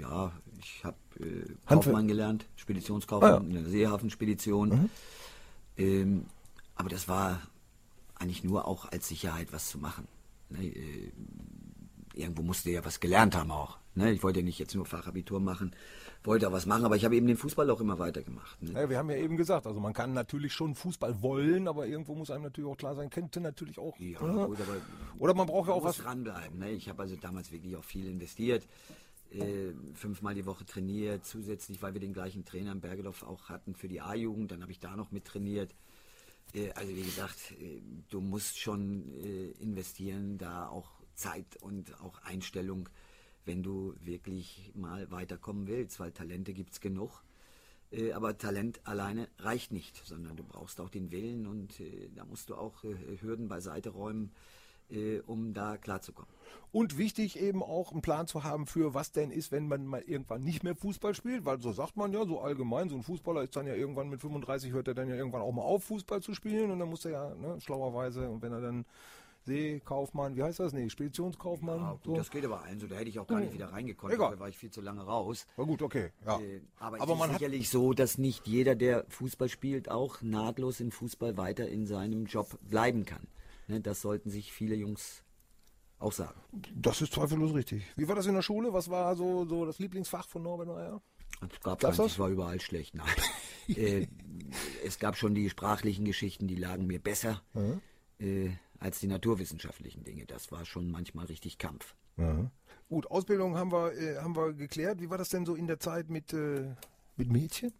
[0.00, 3.42] Ja, ich habe äh, Handwerk- Kaufmann gelernt, Speditionskaufmann Ah, ja.
[3.42, 4.90] in der Seehafenspedition.
[5.76, 6.26] Ähm,
[6.76, 7.40] aber das war
[8.16, 10.06] eigentlich nur auch als Sicherheit was zu machen.
[10.50, 11.12] Ne, äh,
[12.14, 13.78] irgendwo musste ja was gelernt haben auch.
[13.94, 14.12] Ne?
[14.12, 15.72] Ich wollte nicht jetzt nur Fachabitur machen,
[16.24, 18.60] wollte auch was machen, aber ich habe eben den Fußball auch immer weitergemacht.
[18.62, 18.72] Ne?
[18.72, 22.14] Ja, wir haben ja eben gesagt, also man kann natürlich schon Fußball wollen, aber irgendwo
[22.14, 23.98] muss einem natürlich auch klar sein, könnte natürlich auch.
[23.98, 24.46] Ja, oder?
[24.46, 24.76] gut, aber
[25.18, 26.04] oder man braucht ja auch muss was.
[26.04, 26.58] dranbleiben.
[26.58, 26.70] Ne?
[26.70, 28.66] Ich habe also damals wirklich auch viel investiert.
[29.30, 33.74] Äh, fünfmal die Woche trainiert, zusätzlich, weil wir den gleichen Trainer in Bergedorf auch hatten
[33.74, 35.74] für die A-Jugend, dann habe ich da noch mit trainiert.
[36.54, 42.22] Äh, also wie gesagt, äh, du musst schon äh, investieren, da auch Zeit und auch
[42.22, 42.88] Einstellung,
[43.44, 47.22] wenn du wirklich mal weiterkommen willst, weil Talente gibt's genug.
[47.90, 52.24] Äh, aber Talent alleine reicht nicht, sondern du brauchst auch den Willen und äh, da
[52.24, 54.32] musst du auch äh, Hürden beiseite räumen,
[54.90, 56.32] äh, um da klarzukommen.
[56.72, 60.02] Und wichtig eben auch einen Plan zu haben für was denn ist, wenn man mal
[60.02, 63.42] irgendwann nicht mehr Fußball spielt, weil so sagt man ja so allgemein, so ein Fußballer
[63.42, 66.20] ist dann ja irgendwann mit 35, hört er dann ja irgendwann auch mal auf, Fußball
[66.20, 68.84] zu spielen und dann muss er ja ne, schlauerweise und wenn er dann
[69.44, 70.72] Seekaufmann, wie heißt das?
[70.72, 71.80] Nee, Speditionskaufmann.
[71.80, 72.16] Ja, gut, so.
[72.16, 72.86] das geht aber allen so.
[72.86, 74.14] Da hätte ich auch gar nicht wieder reingekonnt.
[74.14, 74.32] Egal.
[74.32, 75.46] Da war ich viel zu lange raus.
[75.56, 76.10] Na gut, okay.
[76.24, 76.40] Ja.
[76.40, 79.90] Äh, aber, Aber es man ist hat sicherlich so, dass nicht jeder, der Fußball spielt,
[79.90, 83.26] auch nahtlos im Fußball weiter in seinem Job bleiben kann.
[83.66, 85.24] Ne, das sollten sich viele Jungs
[85.98, 86.40] auch sagen.
[86.74, 87.84] Das ist zweifellos richtig.
[87.96, 88.72] Wie war das in der Schule?
[88.72, 91.02] Was war so, so das Lieblingsfach von Norbert Meyer?
[91.40, 92.12] Es gab keins, das?
[92.12, 92.94] es war überall schlecht.
[92.94, 93.06] Nein.
[93.68, 94.06] äh,
[94.84, 97.42] es gab schon die sprachlichen Geschichten, die lagen mir besser
[98.18, 98.50] äh,
[98.84, 100.26] als die naturwissenschaftlichen Dinge.
[100.26, 101.94] Das war schon manchmal richtig Kampf.
[102.90, 105.00] Gut, Ausbildung haben wir, äh, haben wir geklärt.
[105.00, 106.74] Wie war das denn so in der Zeit mit, äh,
[107.16, 107.72] mit Mädchen?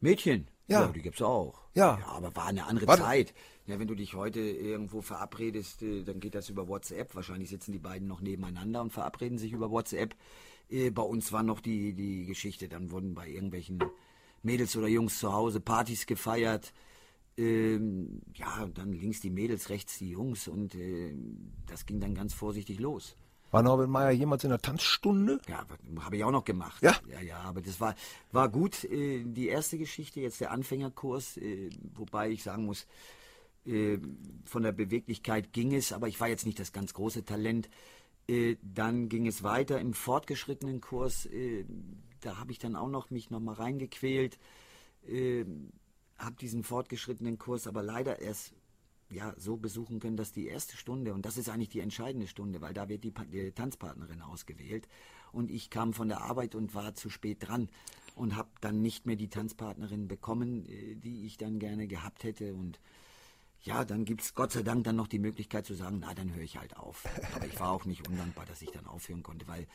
[0.00, 0.48] Mädchen?
[0.66, 0.86] Ja.
[0.88, 1.62] die gibt's auch.
[1.74, 1.98] Ja.
[2.06, 3.02] aber war eine andere Warte.
[3.02, 3.34] Zeit.
[3.66, 7.14] Ja, wenn du dich heute irgendwo verabredest, äh, dann geht das über WhatsApp.
[7.14, 10.14] Wahrscheinlich sitzen die beiden noch nebeneinander und verabreden sich über WhatsApp.
[10.70, 13.78] Äh, Bei uns war noch die, die Geschichte, dann wurden bei irgendwelchen
[14.42, 16.72] Mädels oder Jungs zu Hause Partys gefeiert.
[17.38, 21.14] Ähm, ja, dann links die Mädels, rechts die Jungs und äh,
[21.66, 23.16] das ging dann ganz vorsichtig los.
[23.50, 25.40] War Norbert Meyer jemals in der Tanzstunde?
[25.48, 25.64] Ja,
[26.00, 26.82] habe ich auch noch gemacht.
[26.82, 26.96] Ja?
[27.10, 27.94] Ja, ja, aber das war,
[28.32, 28.84] war gut.
[28.84, 32.86] Äh, die erste Geschichte, jetzt der Anfängerkurs, äh, wobei ich sagen muss,
[33.64, 33.98] äh,
[34.44, 37.70] von der Beweglichkeit ging es, aber ich war jetzt nicht das ganz große Talent.
[38.28, 41.24] Äh, dann ging es weiter im fortgeschrittenen Kurs.
[41.26, 41.64] Äh,
[42.20, 44.38] da habe ich dann auch noch mich noch mal reingequält.
[46.18, 48.52] Habe diesen fortgeschrittenen Kurs aber leider erst
[49.10, 52.60] ja, so besuchen können, dass die erste Stunde, und das ist eigentlich die entscheidende Stunde,
[52.60, 54.86] weil da wird die, die Tanzpartnerin ausgewählt.
[55.32, 57.68] Und ich kam von der Arbeit und war zu spät dran
[58.14, 62.54] und habe dann nicht mehr die Tanzpartnerin bekommen, äh, die ich dann gerne gehabt hätte.
[62.54, 62.80] Und
[63.62, 66.42] ja, dann gibt's Gott sei Dank dann noch die Möglichkeit zu sagen, na, dann höre
[66.42, 67.04] ich halt auf.
[67.34, 69.66] Aber ich war auch nicht undankbar, dass ich dann aufhören konnte, weil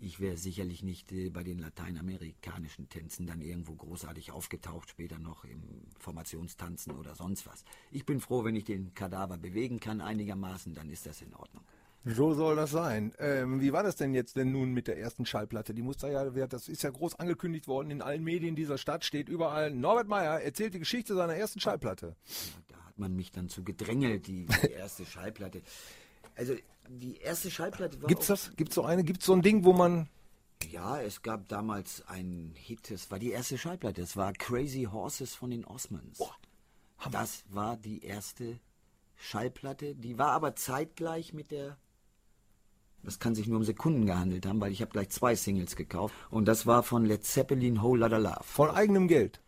[0.00, 5.44] ich wäre sicherlich nicht äh, bei den lateinamerikanischen Tänzen dann irgendwo großartig aufgetaucht, später noch
[5.44, 5.62] im
[5.98, 7.64] Formationstanzen oder sonst was.
[7.90, 11.64] Ich bin froh, wenn ich den Kadaver bewegen kann einigermaßen, dann ist das in Ordnung.
[12.04, 13.12] So soll das sein.
[13.18, 15.74] Ähm, wie war das denn jetzt denn nun mit der ersten Schallplatte?
[15.74, 19.04] Die muss da ja, das ist ja groß angekündigt worden in allen Medien dieser Stadt,
[19.04, 19.72] steht überall.
[19.72, 22.06] Norbert Meyer erzählt die Geschichte seiner ersten Schallplatte.
[22.06, 25.60] Ja, da hat man mich dann zu gedrängelt, die, die erste Schallplatte.
[26.38, 26.54] Also
[26.88, 28.52] die erste Schallplatte war Gibt's das?
[28.56, 29.02] Gibt's so eine?
[29.02, 30.08] Gibt's so ein Ding, wo man
[30.70, 35.34] Ja, es gab damals einen Hit, es war die erste Schallplatte, es war Crazy Horses
[35.34, 36.20] von den Osmonds.
[37.10, 38.60] das war die erste
[39.16, 41.76] Schallplatte, die war aber zeitgleich mit der
[43.02, 46.14] das kann sich nur um Sekunden gehandelt haben, weil ich habe gleich zwei Singles gekauft
[46.30, 48.44] und das war von Led Zeppelin Whole Lotta Love.
[48.44, 49.40] von eigenem Geld?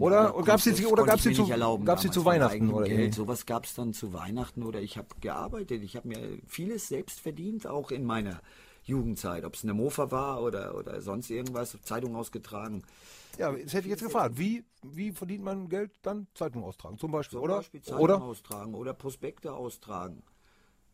[0.00, 3.14] Oder- gab's die- konnte- oder gab's mir zu- erlauben gab's damals zu Weihnachten oder Geld.
[3.14, 5.82] Sowas gab es dann zu Weihnachten oder ich habe gearbeitet.
[5.82, 8.40] Ich habe mir vieles selbst verdient, auch in meiner
[8.82, 9.44] Jugendzeit.
[9.44, 12.82] Ob es eine Mofa war oder, oder sonst irgendwas, Zeitung ausgetragen.
[13.38, 14.38] Ja, das hätte ich jetzt gefragt.
[14.38, 16.26] Wie, wie verdient man Geld dann?
[16.34, 17.56] Zeitung austragen zum Beispiel, Zum oder?
[17.58, 18.22] Beispiel Zeitung oder?
[18.22, 20.22] austragen oder Prospekte austragen.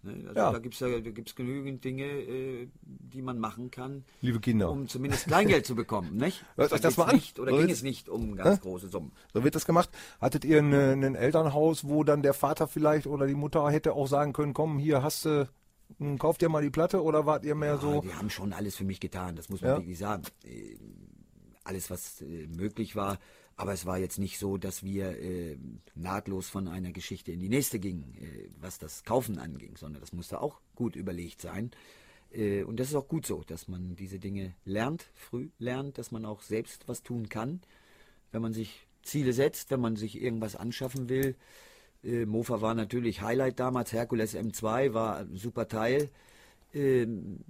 [0.02, 0.24] Ne?
[0.28, 0.52] Also Ja.
[0.52, 4.70] Da gibt es ja, da gibt's genügend Dinge, äh, die man machen kann, Liebe Kinder.
[4.70, 6.16] um zumindest Kleingeld zu bekommen.
[6.16, 6.44] Nicht?
[6.56, 7.14] Hört euch Da das geht's mal an.
[7.16, 9.12] Nicht, oder So ging es nicht um ganz große Summen.
[9.32, 9.90] So wird das gemacht.
[10.20, 10.72] Hattet ihr ein,
[11.04, 14.78] ein Elternhaus, wo dann der Vater vielleicht oder die Mutter hätte auch sagen können, komm,
[14.78, 15.48] hier hast du,
[15.98, 18.00] hm, kauf dir mal die Platte oder wart ihr mehr Ja, so?
[18.02, 19.76] die haben schon alles für mich getan, das muss man Ja.
[19.78, 20.22] wirklich sagen.
[20.44, 20.76] Äh,
[21.64, 23.18] Alles, was äh, möglich war.
[23.56, 25.56] Aber es war jetzt nicht so, dass wir äh,
[25.94, 30.12] nahtlos von einer Geschichte in die nächste gingen, äh, was das Kaufen anging, sondern das
[30.12, 31.70] musste auch gut überlegt sein.
[32.32, 36.12] Äh, und das ist auch gut so, dass man diese Dinge lernt, früh lernt, dass
[36.12, 37.60] man auch selbst was tun kann,
[38.30, 41.34] wenn man sich Ziele setzt, wenn man sich irgendwas anschaffen will.
[42.04, 46.10] Äh, Mofa war natürlich Highlight damals, Herkules M2 war ein super Teil.
[46.76, 47.40] Ähm,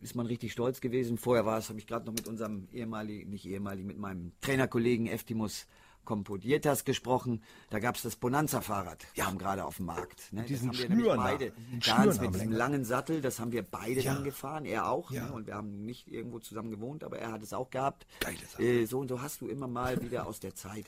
[0.00, 1.18] ist man richtig stolz gewesen.
[1.18, 5.08] Vorher war es, habe ich gerade noch mit unserem ehemaligen, nicht ehemaligen, mit meinem Trainerkollegen
[5.08, 5.66] Eftimus
[6.04, 7.42] Compodietas gesprochen.
[7.68, 10.32] Da gab es das Bonanza-Fahrrad, kam gerade auf den Markt.
[10.32, 10.44] Ne?
[10.44, 11.24] diesen das haben wir nämlich Schnüren da.
[11.24, 11.52] beide.
[11.84, 14.14] Ganz mit diesem langen Sattel, das haben wir beide Ja.
[14.14, 15.10] dann gefahren, er auch.
[15.10, 15.26] Ja.
[15.26, 15.32] Ne?
[15.32, 18.06] Und wir haben nicht irgendwo zusammen gewohnt, aber er hat es auch gehabt.
[18.20, 18.62] Geile Sache.
[18.62, 20.86] Äh, so und so hast du immer mal wieder aus der Zeit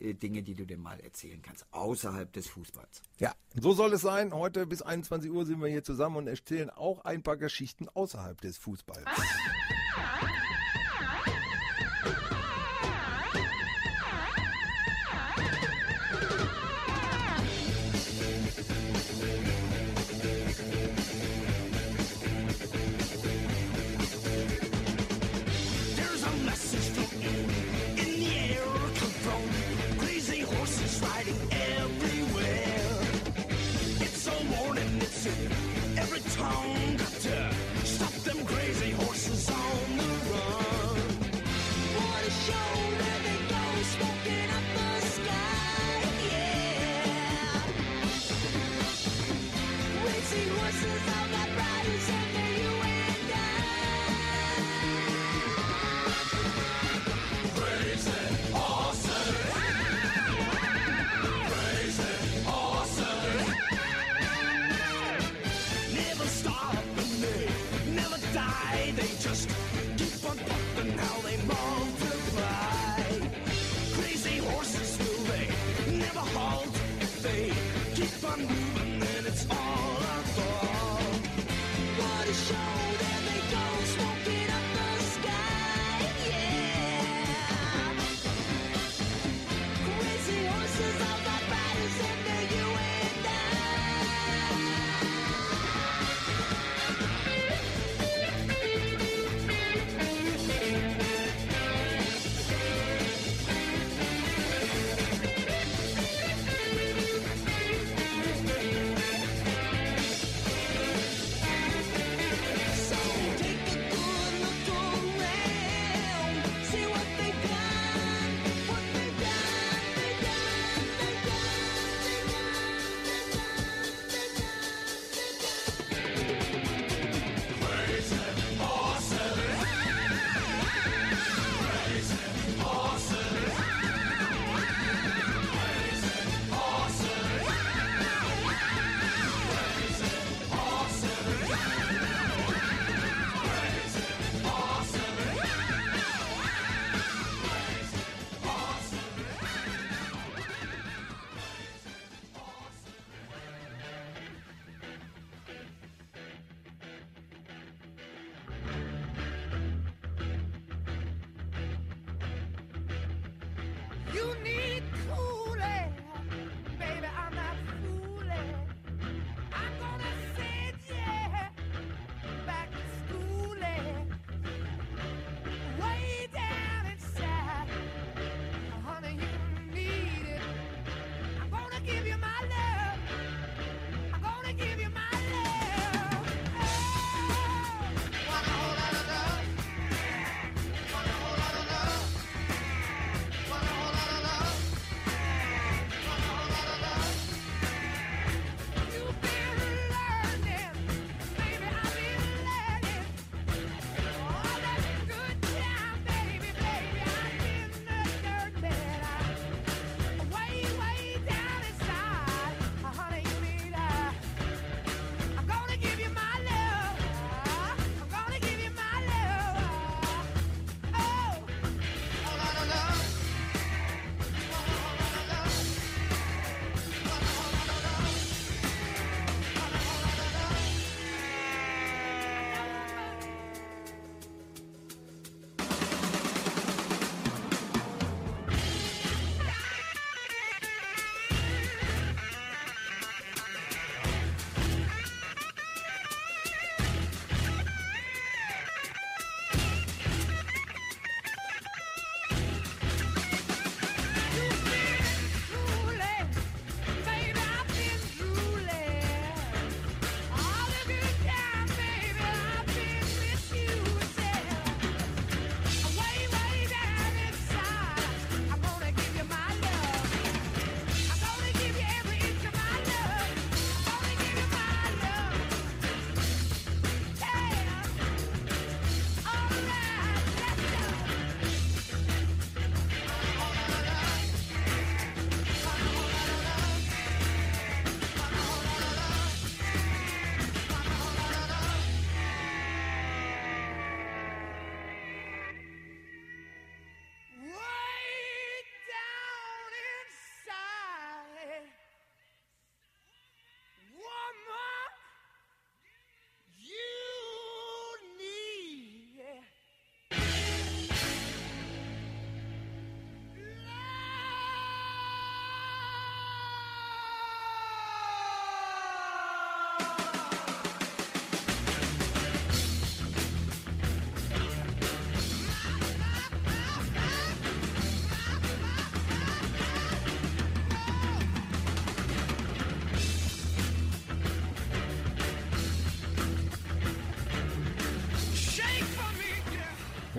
[0.00, 3.02] Dinge, die du dir mal erzählen kannst, außerhalb des Fußballs.
[3.18, 4.32] Ja, so soll es sein.
[4.32, 8.40] Heute bis 21 Uhr sind wir hier zusammen und erzählen auch ein paar Geschichten außerhalb
[8.40, 9.04] des Fußballs.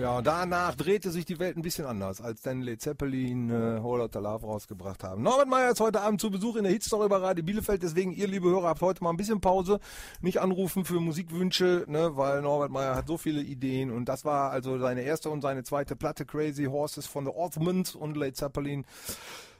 [0.02, 4.18] Ja, danach drehte sich die Welt ein bisschen anders, als dann Led Zeppelin äh, Lotta
[4.18, 5.22] Love rausgebracht haben.
[5.22, 8.26] Norbert Meyer ist heute Abend zu Besuch in der Hitstory bei Radio Bielefeld, deswegen ihr,
[8.26, 9.78] liebe Hörer, habt heute mal ein bisschen Pause.
[10.20, 14.50] Nicht anrufen für Musikwünsche, ne, weil Norbert Meyer hat so viele Ideen und das war
[14.50, 18.84] also seine erste und seine zweite Platte Crazy Horses von The Orthmans und Led Zeppelin.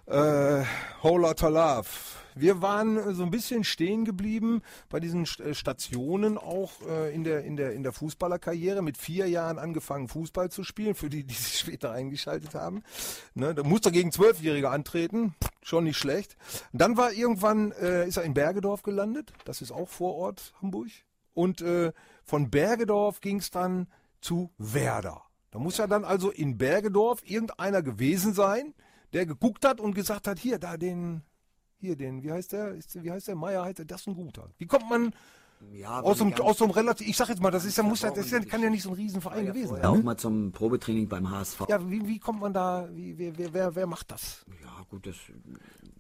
[0.07, 0.65] Äh,
[1.05, 1.87] Whole Lotta Love.
[2.35, 7.25] Wir waren äh, so ein bisschen stehen geblieben bei diesen äh, Stationen auch äh, in
[7.25, 8.83] der in der in der Fußballerkarriere.
[8.83, 10.95] Mit vier Jahren angefangen Fußball zu spielen.
[10.95, 12.83] Für die, die sich später eingeschaltet haben.
[13.35, 15.35] Ne, da musste er gegen Zwölfjährige antreten.
[15.63, 16.37] Schon nicht schlecht.
[16.73, 19.33] Dann war irgendwann äh, ist er in Bergedorf gelandet.
[19.45, 20.89] Das ist auch Vorort Hamburg.
[21.35, 21.93] Und äh,
[22.25, 23.89] von Bergedorf ging es dann
[24.21, 25.23] zu Werder.
[25.51, 28.75] Da muss ja dann also in Bergedorf irgendeiner gewesen sein,
[29.13, 31.23] der geguckt hat und gesagt hat, hier, da den,
[31.83, 34.15] hier den, wie heißt der, ist, wie heißt der, Meier heißt der, das ist ein
[34.15, 34.49] guter.
[34.59, 35.13] Wie kommt man
[35.75, 37.83] Ja, aus so, einem, aus so einem relativ, ich sag jetzt mal, das ist ja,
[37.85, 39.93] muss ja, das ist ja, kann ja nicht so ein Riesenverein gewesen vorher sein.
[39.93, 40.03] auch Ne?
[40.03, 41.63] mal zum Probetraining beim HSV.
[41.69, 44.45] Ja, wie, wie kommt man da, wie, wer, wer, wer, macht das?
[44.63, 45.17] Ja, gut, das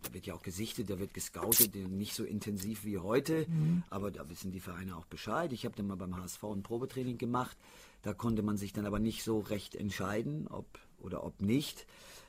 [0.02, 3.46] da wird ja auch gesichtet, da wird gescoutet, nicht so intensiv wie heute,
[3.88, 5.52] aber da wissen die Vereine auch Bescheid.
[5.52, 7.56] Ich habe dann mal beim HSV ein Probetraining gemacht,
[8.02, 10.66] da konnte man sich dann aber nicht so recht entscheiden, ob
[10.98, 11.86] oder ob nicht.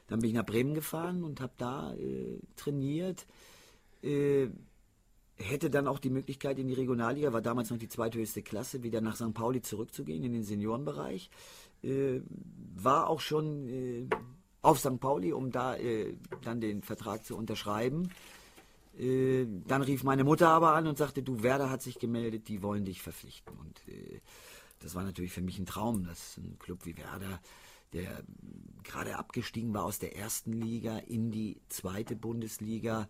[0.08, 3.26] Dann bin ich nach Bremen gefahren und habe da äh, trainiert.
[4.02, 4.48] Äh,
[5.38, 9.02] hätte dann auch die Möglichkeit in die Regionalliga, war damals noch die zweithöchste Klasse, wieder
[9.02, 9.34] nach St.
[9.34, 11.30] Pauli zurückzugehen in den Seniorenbereich.
[11.84, 12.22] Äh,
[12.76, 14.08] war auch schon äh,
[14.62, 15.00] auf St.
[15.00, 18.10] Pauli, um da äh, dann den Vertrag zu unterschreiben.
[18.98, 22.62] Äh, dann rief meine Mutter aber an und sagte, du, Werder hat sich gemeldet, die
[22.62, 23.58] wollen dich verpflichten.
[23.58, 24.22] Und äh,
[24.80, 27.42] das war natürlich für mich ein Traum, dass ein Club wie Werder,
[27.94, 28.24] der
[28.84, 33.08] gerade abgestiegen war aus der ersten Liga in die zweite Bundesliga,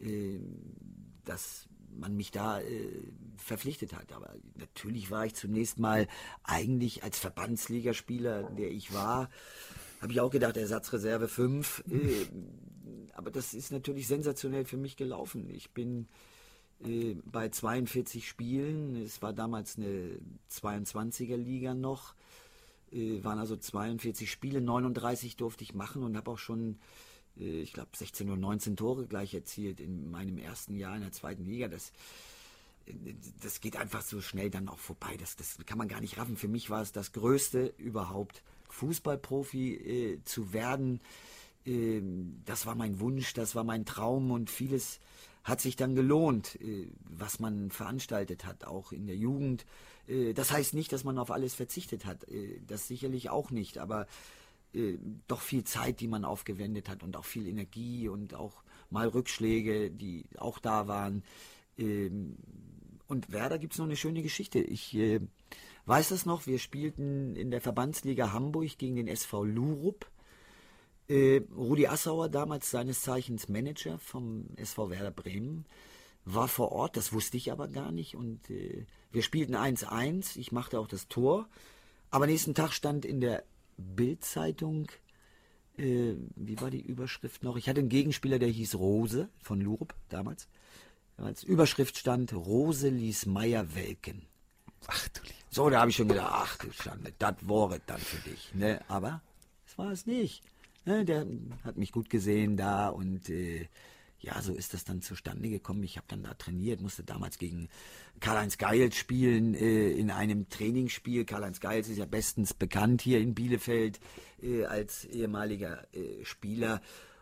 [0.00, 0.40] äh,
[1.24, 2.88] dass man mich da äh,
[3.36, 4.12] verpflichtet hat.
[4.12, 6.08] Aber natürlich war ich zunächst mal
[6.42, 9.28] eigentlich als Verbandsligaspieler, der ich war,
[10.02, 11.84] habe ich auch gedacht, Ersatzreserve 5.
[11.88, 12.26] Äh,
[13.14, 15.48] aber das ist natürlich sensationell für mich gelaufen.
[15.50, 16.08] Ich bin
[16.84, 20.18] äh, bei 42 Spielen, es war damals eine
[20.50, 22.16] 22er Liga noch,
[22.92, 26.78] äh, waren also 42 Spiele, 39 durfte ich machen und habe auch schon,
[27.38, 31.12] äh, ich glaube, 16 oder 19 Tore gleich erzielt in meinem ersten Jahr in der
[31.12, 31.68] zweiten Liga.
[31.68, 31.92] Das,
[32.86, 32.92] äh,
[33.40, 35.16] das geht einfach so schnell dann auch vorbei.
[35.18, 36.36] Das, das kann man gar nicht raffen.
[36.36, 41.00] Für mich war es das Größte überhaupt, Fußballprofi äh, zu werden.
[41.64, 45.00] Ähm, das war mein Wunsch, das war mein Traum und vieles
[45.44, 49.66] hat sich dann gelohnt, äh, was man veranstaltet hat, auch in der Jugend.
[50.06, 53.78] Äh, das heißt nicht, dass man auf alles verzichtet hat, äh, das sicherlich auch nicht,
[53.78, 54.06] aber
[55.28, 59.90] doch viel Zeit, die man aufgewendet hat und auch viel Energie und auch mal Rückschläge,
[59.90, 61.24] die auch da waren.
[61.76, 62.38] Ähm,
[63.06, 64.60] und Werder gibt es noch eine schöne Geschichte.
[64.60, 64.96] Ich
[65.84, 70.10] weiß das noch, wir spielten in der Verbandsliga Hamburg gegen den SV Lurup.
[71.08, 75.66] Äh, Rudi Assauer, damals seines Zeichens Manager vom SV Werder Bremen,
[76.24, 78.14] war vor Ort, das wusste ich aber gar nicht.
[78.14, 81.48] Und äh, wir spielten 1-1, ich machte auch das Tor.
[82.10, 83.44] Aber nächsten Tag stand in der
[83.76, 84.88] Bildzeitung,
[85.76, 87.56] äh, wie war die Überschrift noch?
[87.56, 90.48] Ich hatte einen Gegenspieler, der hieß Rose von Lurup damals.
[91.16, 94.26] Als Überschrift stand Rose ließ Meier welken.
[94.86, 95.34] Ach du Liebe.
[95.50, 98.54] So, da habe ich schon gedacht, ach du Schande, das wäre dann für dich.
[98.54, 98.80] Ne?
[98.88, 99.22] Aber
[99.66, 100.42] das war es nicht.
[100.84, 101.04] Ne?
[101.04, 101.26] Der
[101.64, 103.68] hat mich gut gesehen da und äh,
[104.22, 105.82] ja, so ist das dann zustande gekommen.
[105.82, 107.68] Ich habe dann da trainiert, musste damals gegen
[108.20, 111.24] Karl-Heinz Geils spielen äh, in einem Trainingsspiel.
[111.24, 113.98] Karl-Heinz Geils ist ja bestens bekannt hier in Bielefeld
[114.40, 116.80] äh, als ehemaliger äh, Spieler.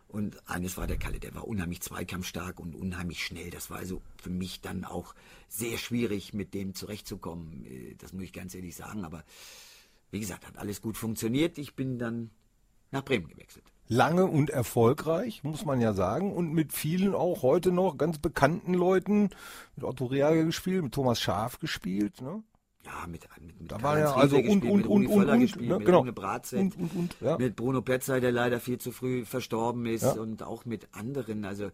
[0.09, 3.49] Und eines war der Kalle, der war unheimlich zweikampfstark und unheimlich schnell.
[3.51, 5.15] Das war also für mich dann auch
[5.49, 7.65] sehr schwierig, mit dem zurechtzukommen.
[7.65, 9.05] Äh, Das muss ich ganz ehrlich sagen.
[9.05, 9.25] Aber
[10.11, 11.57] wie gesagt, hat alles gut funktioniert.
[11.57, 12.31] Ich bin dann
[12.91, 13.65] nach Bremen gewechselt.
[13.89, 16.33] Lange und erfolgreich, muss man ja sagen.
[16.33, 19.31] Und mit vielen auch heute noch ganz bekannten Leuten.
[19.75, 22.21] Mit Otto Reager gespielt, mit Thomas Schaf gespielt.
[22.23, 22.43] Ne?
[22.85, 25.33] Ja, mit, mit, mit Da war ja also und- und- mit Rudi und- und- Völler
[25.35, 25.99] und, gespielt, ne, mit genau.
[25.99, 27.37] Rune Bratzett, Und- und- ja.
[27.37, 30.13] mit Bruno Petzai, der leider viel zu früh verstorben ist Ja.
[30.13, 31.45] und auch mit anderen.
[31.45, 31.71] Also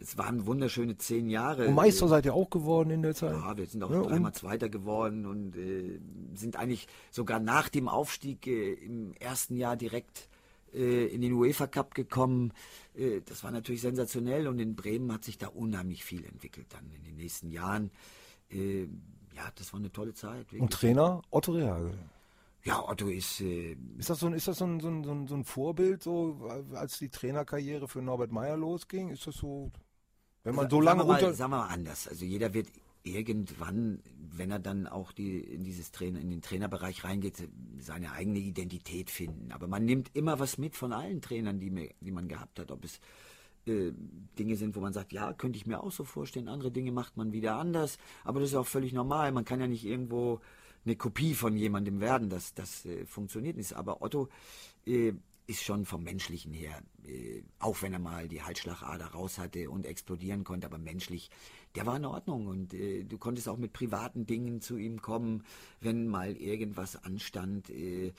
[0.00, 1.66] es waren wunderschöne zehn Jahre.
[1.66, 3.32] Und Meister seid ihr auch geworden in der Zeit.
[3.32, 6.00] Ja, wir sind auch Ja, dreimal Zweiter geworden und äh,
[6.34, 10.28] sind eigentlich sogar nach dem Aufstieg äh, im ersten Jahr direkt
[10.72, 12.52] äh, in den UEFA Cup gekommen.
[12.94, 16.90] Äh, das war natürlich sensationell und in Bremen hat sich da unheimlich viel entwickelt dann
[16.96, 17.90] in den nächsten Jahren.
[18.50, 18.82] Äh,
[19.34, 20.40] ja, das war eine tolle Zeit.
[20.46, 20.60] Wirklich.
[20.60, 21.94] Und Trainer Otto Reagel.
[22.62, 25.12] Ja, Otto ist äh, Ist das so ein, ist das so ein, so ein, so
[25.12, 29.10] ein, so ein Vorbild, so als die Trainerkarriere für Norbert Meyer losging?
[29.10, 29.70] Ist das so,
[30.44, 31.34] wenn man so Sagen lange wir mal, unter.
[31.34, 32.08] Sagen wir mal anders.
[32.08, 32.68] Also jeder wird
[33.02, 34.02] irgendwann
[34.36, 37.48] wenn er dann auch die, in dieses Trainer, in den Trainerbereich reingeht,
[37.78, 39.52] seine eigene Identität finden.
[39.52, 42.70] Aber man nimmt immer was mit von allen Trainern, die, mir, die man gehabt hat.
[42.70, 43.00] Ob es
[43.66, 43.92] äh,
[44.38, 46.48] Dinge sind, wo man sagt, ja, könnte ich mir auch so vorstellen.
[46.48, 47.98] Andere Dinge macht man wieder anders.
[48.24, 49.32] Aber das ist auch völlig normal.
[49.32, 50.40] Man kann ja nicht irgendwo
[50.84, 52.30] eine Kopie von jemandem werden.
[52.30, 53.74] Das, das äh, funktioniert nicht.
[53.74, 54.28] Aber Otto
[54.86, 55.12] äh,
[55.50, 59.84] ist schon vom Menschlichen her, äh, auch wenn er mal die Halsschlagader raus hatte und
[59.84, 61.28] explodieren konnte, aber menschlich,
[61.74, 65.44] der war in Ordnung und äh, du konntest auch mit privaten Dingen zu ihm kommen,
[65.80, 67.68] wenn mal irgendwas anstand.
[67.68, 68.12] Äh,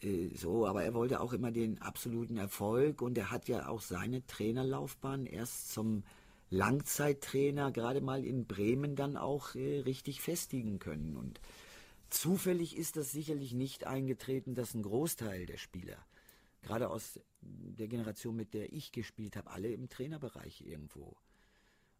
[0.00, 3.80] äh, so, aber er wollte auch immer den absoluten Erfolg und er hat ja auch
[3.80, 6.04] seine Trainerlaufbahn erst zum
[6.50, 11.40] Langzeittrainer gerade mal in Bremen dann auch richtig festigen können und
[12.10, 15.98] zufällig ist das sicherlich nicht eingetreten, dass ein Großteil der Spieler
[16.62, 21.16] gerade aus der Generation, mit der ich gespielt habe, alle im Trainerbereich irgendwo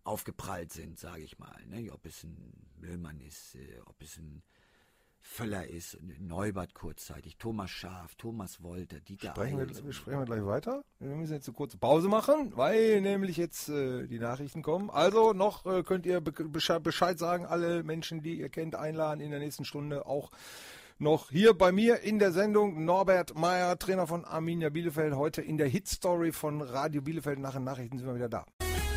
[0.04, 1.64] aufgeprallt sind, sage ich mal.
[1.66, 1.92] Ne?
[1.92, 4.42] Ob es ein Müllmann ist, äh, ob es ein
[5.22, 9.84] Völler ist, Neubert kurzzeitig, Thomas Schaaf, Thomas Wolter, Dieter Sprechen wir, Eils.
[9.84, 10.82] wir sprechen wir gleich weiter.
[10.98, 14.90] Wir müssen jetzt eine kurze Pause machen, weil nämlich jetzt äh, die Nachrichten kommen.
[14.90, 19.20] Also noch äh, könnt ihr be Besche- Bescheid sagen, alle Menschen, die ihr kennt, einladen
[19.20, 20.30] in der nächsten Stunde auch
[20.98, 25.56] noch hier bei mir in der Sendung Norbert Meyer, Trainer von Arminia Bielefeld, heute in
[25.58, 27.38] der Hitstory von Radio Bielefeld.
[27.38, 28.44] Nach den Nachrichten sind wir wieder da.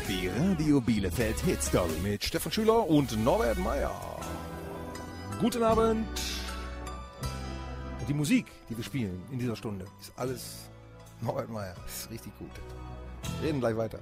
[0.08, 1.92] Die Radio Bielefeld Hit Story.
[2.02, 4.20] Mit Stefan Schüler und Norbert Meyer.
[5.40, 6.06] Guten Abend.
[8.08, 10.70] Die Musik, die wir spielen in dieser Stunde, ist alles
[11.20, 11.74] Norbert Meyer.
[11.86, 12.50] Ist richtig gut.
[13.42, 13.98] Reden gleich weiter.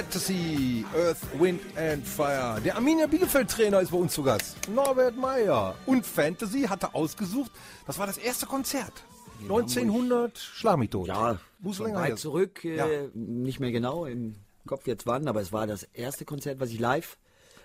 [0.00, 2.60] Fantasy, Earth, Wind and Fire.
[2.62, 4.68] Der Arminia Bielefeld-Trainer ist bei uns zu Gast.
[4.68, 5.74] Norbert Meyer.
[5.86, 7.50] Und Fantasy hatte ausgesucht,
[7.86, 8.92] das war das erste Konzert.
[9.40, 11.08] 1900, schlag mich tot.
[11.08, 12.86] Ja, Muss länger weit zurück, äh, Ja.
[13.14, 14.34] nicht mehr genau im
[14.66, 17.16] Kopf jetzt wann, aber es war das erste Konzert, was ich live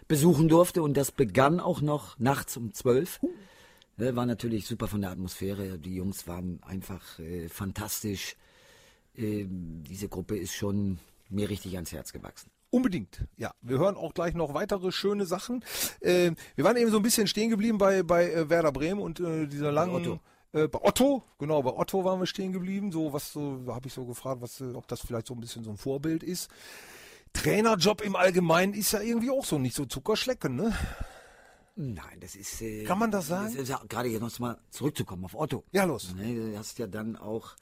[0.08, 3.20] besuchen durfte und das begann auch noch nachts um zwölf.
[3.98, 5.78] Äh, War natürlich super von der Atmosphäre.
[5.78, 8.38] Die Jungs waren einfach äh, fantastisch.
[9.18, 10.98] Ähm, diese Gruppe ist schon
[11.32, 12.50] mir richtig ans Herz gewachsen.
[12.70, 13.54] Unbedingt, ja.
[13.62, 15.64] Wir hören auch gleich noch weitere schöne Sachen.
[16.00, 19.20] Äh, wir waren eben so ein bisschen stehen geblieben bei, bei äh, Werder Bremen und
[19.20, 19.96] äh, dieser langen...
[19.96, 20.20] Otto.
[20.54, 22.92] Äh, bei Otto, genau, bei Otto waren wir stehen geblieben.
[22.92, 25.40] So, was so, da habe ich so gefragt, was, äh, ob das vielleicht so ein
[25.40, 26.50] bisschen so ein Vorbild ist.
[27.34, 30.76] Trainerjob im Allgemeinen ist ja irgendwie auch so nicht so Zuckerschlecken, ne?
[31.76, 32.62] Nein, das ist.
[32.62, 33.54] Äh, Kann man das sagen?
[33.54, 35.64] Das ist ja, gerade jetzt noch mal zurückzukommen auf Otto.
[35.72, 36.14] Ja, los.
[36.16, 37.56] Ne, du hast ja dann auch.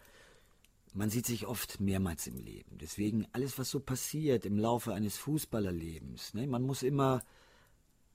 [0.93, 2.77] Man sieht sich oft mehrmals im Leben.
[2.79, 6.33] Deswegen alles, was so passiert im Laufe eines Fußballerlebens.
[6.33, 7.21] Ne, man muss immer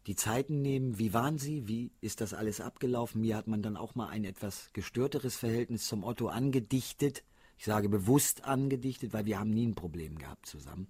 [0.07, 0.99] die Zeiten nehmen.
[0.99, 1.69] Wie waren sie?
[1.69, 3.21] Wie ist das alles abgelaufen?
[3.21, 7.23] Mir hat man dann auch mal ein etwas gestörteres Verhältnis zum Otto angedichtet.
[7.57, 10.89] Ich sage bewusst angedichtet, weil wir haben nie ein Problem gehabt zusammen.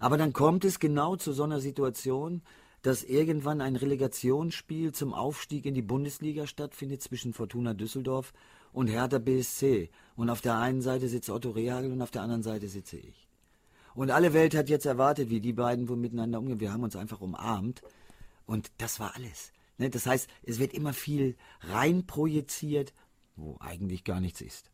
[0.00, 2.42] Aber dann kommt es genau zu so einer Situation,
[2.82, 8.32] dass irgendwann ein Relegationsspiel zum Aufstieg in die Bundesliga stattfindet zwischen Fortuna Düsseldorf
[8.72, 9.90] und Hertha BSC.
[10.16, 13.28] Und auf der einen Seite sitzt Otto Rehagel und auf der anderen Seite sitze ich.
[13.94, 16.60] Und alle Welt hat jetzt erwartet, wie die beiden wohl miteinander umgehen.
[16.60, 17.82] Wir haben uns einfach umarmt.
[18.46, 19.52] Und das war alles.
[19.76, 22.92] Ne, Das heißt, es wird immer viel reinprojiziert,
[23.36, 24.70] wo eigentlich gar nichts ist.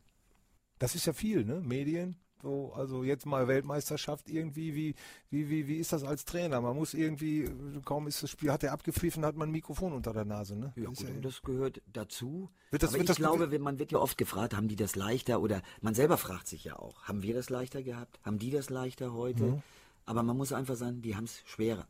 [0.79, 1.61] Das ist ja viel, ne?
[1.61, 2.17] Medien.
[2.45, 4.93] So, also jetzt mal Weltmeisterschaft irgendwie, wie,
[5.31, 6.61] wie, wie, wie ist das als Trainer?
[6.61, 7.49] Man muss irgendwie,
[7.85, 10.71] kaum ist das Spiel, hat er abgepfiffen, hat man ein Mikrofon unter der Nase, ne?
[10.75, 12.51] Ja, Ist gut, ja- das gehört dazu.
[12.69, 14.95] Wird das- aber wird ich das- glaube, man wird ja oft gefragt, haben die das
[14.95, 18.19] leichter oder man selber fragt sich ja auch, haben wir das leichter gehabt?
[18.23, 19.43] Haben die das leichter heute?
[19.43, 19.63] Mhm.
[20.05, 21.87] Aber man muss einfach sagen, die haben es schwerer.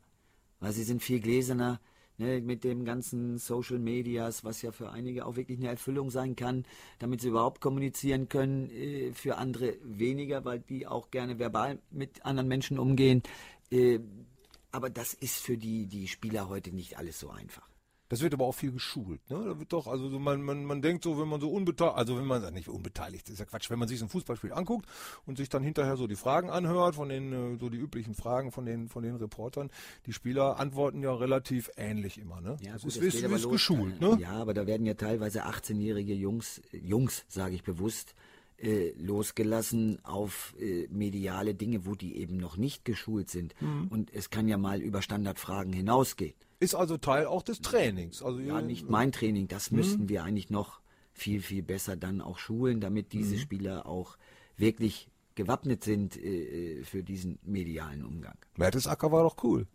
[0.62, 1.82] Weil sie sind viel gläserner
[2.18, 6.36] ne, mit dem ganzen Social Medias, was ja für einige auch wirklich eine Erfüllung sein
[6.36, 6.66] kann,
[6.99, 12.26] damit sie überhaupt kommunizieren können, äh, für andere weniger, weil die auch gerne verbal mit
[12.26, 13.24] anderen Menschen umgehen.
[13.72, 13.99] Äh,
[14.72, 17.74] aber das ist für die, die Spieler heute nicht alles so einfach.
[18.10, 19.43] Das wird aber auch viel geschult, ne?
[19.43, 22.18] Da wird doch, also so man, man, man denkt so, wenn man so unbeteiligt, also
[22.18, 24.88] wenn man nicht unbeteiligt, ist ja Quatsch, wenn man sich so ein Fußballspiel anguckt
[25.26, 28.51] und sich dann hinterher so die Fragen anhört, von den, äh, so die üblichen Fragen
[28.51, 29.72] von den, von den Reportern,
[30.06, 32.58] die Spieler antworten ja relativ ähnlich immer, ne?
[32.62, 33.51] Ja, das gut, ist, das ist, ist los.
[33.51, 34.18] geschult, ne?
[34.20, 38.14] Ja, aber da werden ja teilweise 18-jährige Jungs, Jungs, sage ich bewusst,
[38.58, 43.53] äh, losgelassen auf äh, mediale Dinge, wo die eben noch nicht geschult sind.
[43.62, 43.88] Mhm.
[43.89, 46.36] Und es kann ja mal über Standardfragen hinausgehen.
[46.60, 48.22] Ist also Teil auch des Trainings.
[48.22, 49.78] Also Ja, nicht mein Training, das Mhm.
[49.78, 50.80] müssten wir eigentlich noch
[51.14, 53.18] viel, viel besser dann auch schulen, damit Mhm.
[53.20, 54.18] diese Spieler auch
[54.58, 58.38] wirklich gewappnet sind äh, äh, für diesen medialen Umgang.
[58.58, 59.68] Mertesacker war doch cool.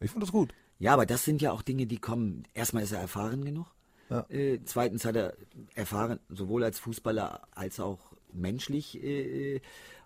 [0.00, 0.54] Ich fand das gut.
[0.78, 2.44] Ja, aber das sind ja auch Dinge, die kommen.
[2.54, 3.66] Erstmal ist er erfahren genug.
[4.10, 4.24] Ja.
[4.30, 5.36] Äh, zweitens hat er
[5.74, 9.02] erfahren, sowohl als Fußballer als auch menschlich.
[9.02, 9.60] Äh, äh,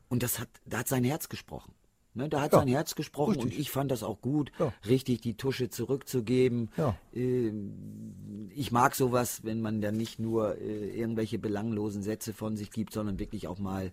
[0.08, 1.74] und das hat, da hat sein Herz gesprochen.
[2.14, 3.58] Ne, da hat Ja, sein Herz gesprochen und richtig.
[3.60, 4.72] ich fand das auch gut, Ja.
[4.86, 6.70] richtig die Tusche zurückzugeben.
[6.76, 6.94] Ja.
[7.14, 12.70] Ähm, ich mag sowas, wenn man da nicht nur äh, irgendwelche belanglosen Sätze von sich
[12.70, 13.92] gibt, sondern wirklich auch mal.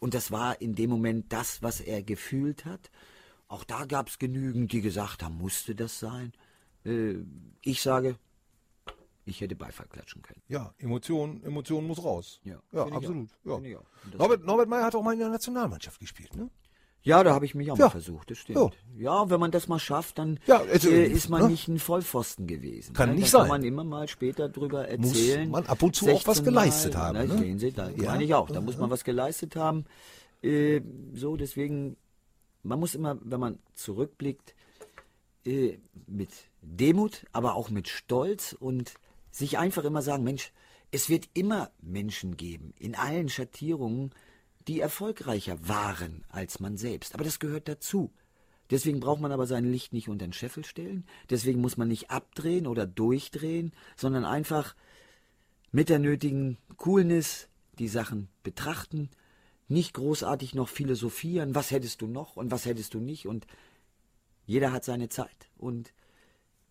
[0.00, 2.90] Und das war in dem Moment das, was er gefühlt hat.
[3.46, 6.32] Auch da gab es genügend, die gesagt haben, musste das sein.
[6.84, 7.18] Äh,
[7.62, 8.16] ich sage,
[9.26, 10.42] ich hätte Beifall klatschen können.
[10.48, 12.40] Ja, Emotion, Emotion muss raus.
[12.42, 13.28] Ja, ja absolut.
[13.44, 13.54] Ja.
[13.54, 16.50] Und Norbert, Norbert Meyer hat auch mal in der Nationalmannschaft gespielt, ne?
[17.02, 17.86] Ja, da habe ich mich auch Ja.
[17.86, 18.76] mal versucht, das stimmt.
[18.98, 19.30] Ja.
[19.30, 21.48] wenn man das mal schafft, dann Ja, also, äh, ist man ne?
[21.48, 22.92] nicht ein Vollpfosten gewesen.
[22.92, 23.14] Kann ne?
[23.16, 23.42] nicht sein.
[23.42, 25.50] kann man immer mal später drüber erzählen.
[25.50, 27.26] man ab und zu auch was 16 geleistet Mal, haben, Ne?
[27.28, 27.38] ne?
[27.38, 28.10] Sehen Sie, da Ja.
[28.10, 28.50] meine ich auch.
[28.50, 29.86] Da muss man was geleistet haben.
[30.42, 30.82] Äh,
[31.14, 31.96] so, deswegen,
[32.62, 34.54] man muss immer, wenn man zurückblickt,
[35.46, 36.28] äh, mit
[36.60, 38.92] Demut, aber auch mit Stolz und
[39.30, 40.52] sich einfach immer sagen, Mensch,
[40.90, 44.10] es wird immer Menschen geben, in allen Schattierungen,
[44.68, 47.14] die erfolgreicher waren als man selbst.
[47.14, 48.12] Aber das gehört dazu.
[48.70, 51.04] Deswegen braucht man aber sein Licht nicht unter den Scheffel stellen.
[51.28, 54.76] Deswegen muss man nicht abdrehen oder durchdrehen, sondern einfach
[55.72, 57.48] mit der nötigen Coolness
[57.78, 59.10] die Sachen betrachten,
[59.68, 63.46] nicht großartig noch philosophieren, was hättest du noch und was hättest du nicht und
[64.46, 65.92] jeder hat seine Zeit und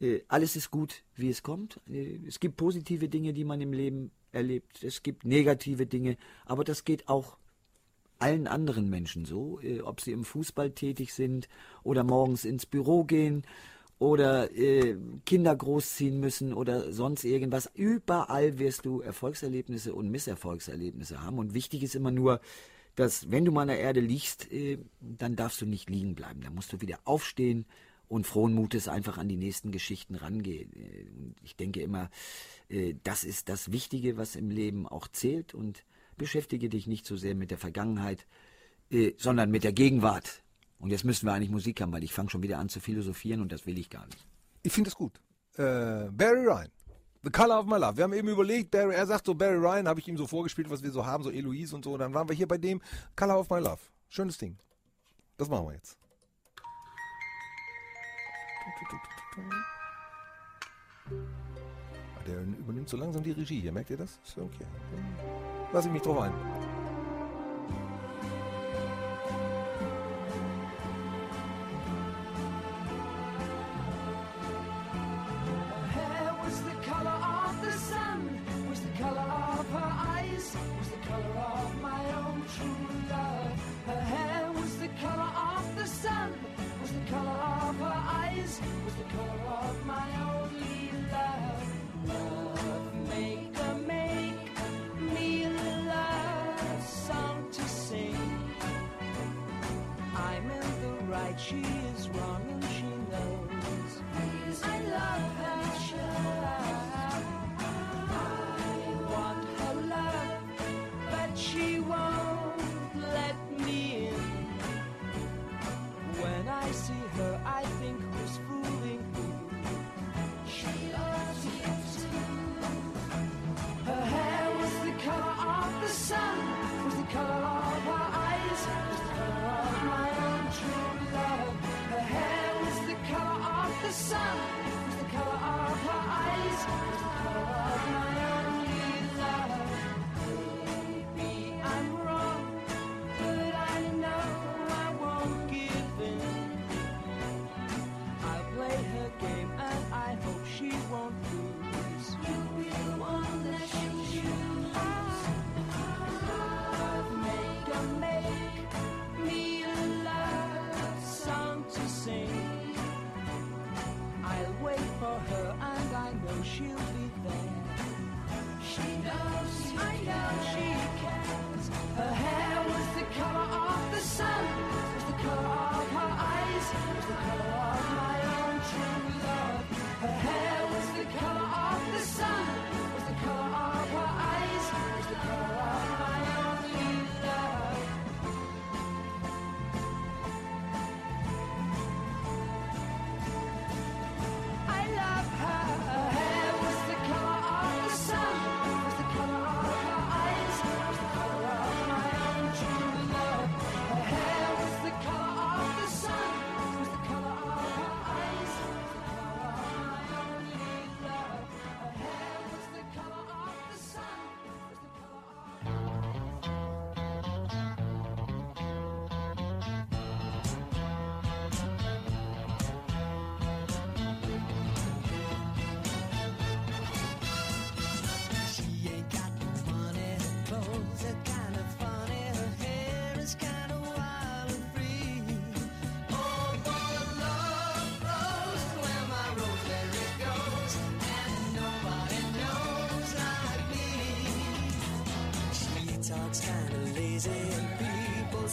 [0.02, 1.80] äh, alles ist gut, wie es kommt.
[1.90, 6.64] Äh, es gibt positive Dinge, die man im Leben erlebt, es gibt negative Dinge, aber
[6.64, 7.38] das geht auch
[8.20, 11.48] allen anderen Menschen so, äh, ob sie im Fußball tätig sind
[11.84, 13.44] oder morgens ins Büro gehen
[14.00, 17.70] oder äh, Kinder großziehen müssen oder sonst irgendwas.
[17.74, 21.38] Überall wirst du Erfolgserlebnisse und Misserfolgserlebnisse haben.
[21.38, 22.40] Und wichtig ist immer nur,
[22.96, 26.42] dass wenn du mal an der Erde liegst, äh, dann darfst du nicht liegen bleiben.
[26.42, 27.66] Da musst du wieder aufstehen
[28.08, 30.72] und frohen Mutes einfach an die nächsten Geschichten rangehen.
[30.74, 31.06] Äh,
[31.44, 32.10] ich denke immer,
[32.70, 35.54] äh, das ist das Wichtige, was im Leben auch zählt.
[35.54, 35.84] Und
[36.20, 38.28] beschäftige dich nicht so sehr mit der Vergangenheit,
[38.92, 40.44] äh, sondern mit der Gegenwart.
[40.78, 43.42] Und jetzt müssen wir eigentlich Musik haben, weil ich fange schon wieder an zu philosophieren
[43.42, 44.26] und das will ich gar nicht.
[44.62, 45.20] Ich finde es gut.
[45.56, 46.70] Äh, Barry Ryan.
[47.24, 47.98] The Color of My Love.
[47.98, 50.70] Wir haben eben überlegt, Barry, er sagt so, Barry Ryan habe ich ihm so vorgespielt,
[50.70, 51.94] was wir so haben, so Eloise und so.
[51.94, 52.82] Und dann waren wir hier bei dem
[53.16, 53.80] Color of My Love.
[54.08, 54.58] Schönes Ding.
[55.38, 55.98] Das machen wir jetzt.
[62.16, 64.20] Ah, der übernimmt so langsam die Regie hier, merkt ihr das?
[64.24, 64.66] Ist okay.
[65.72, 66.59] 那是 m i t r o f o n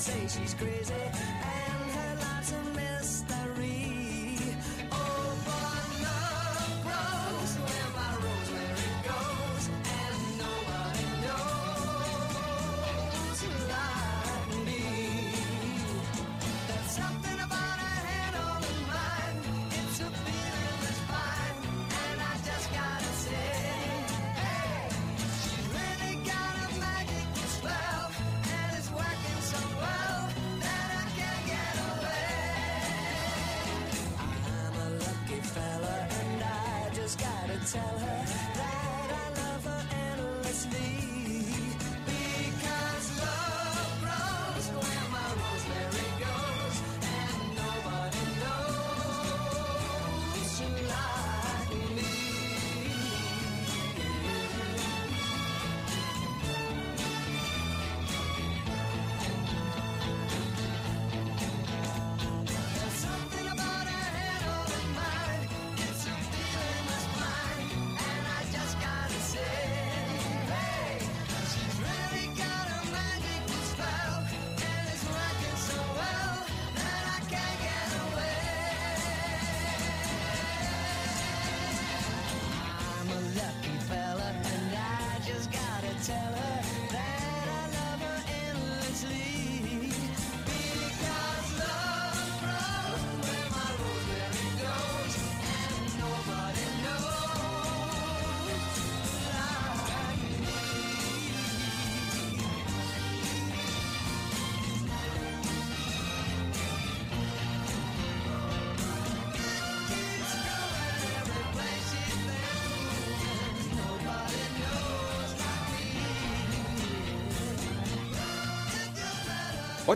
[0.07, 1.46] say she's crazy.
[37.65, 38.46] tell her.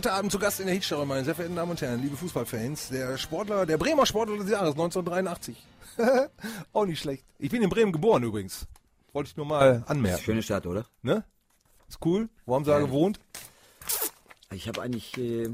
[0.01, 2.89] Heute Abend zu Gast in der Hitstelle, meine sehr verehrten Damen und Herren, liebe Fußballfans,
[2.89, 5.55] der Sportler, der Bremer Sportler des Jahres 1983.
[6.73, 7.23] Auch nicht schlecht.
[7.37, 8.65] Ich bin in Bremen geboren übrigens.
[9.13, 10.23] Wollte ich nur mal anmerken.
[10.23, 10.87] Schöne Stadt, oder?
[11.03, 11.23] Ne?
[11.87, 12.29] Ist cool.
[12.47, 12.85] Wo haben Sie da Ja.
[12.87, 13.19] gewohnt?
[14.51, 15.49] Ich habe eigentlich äh,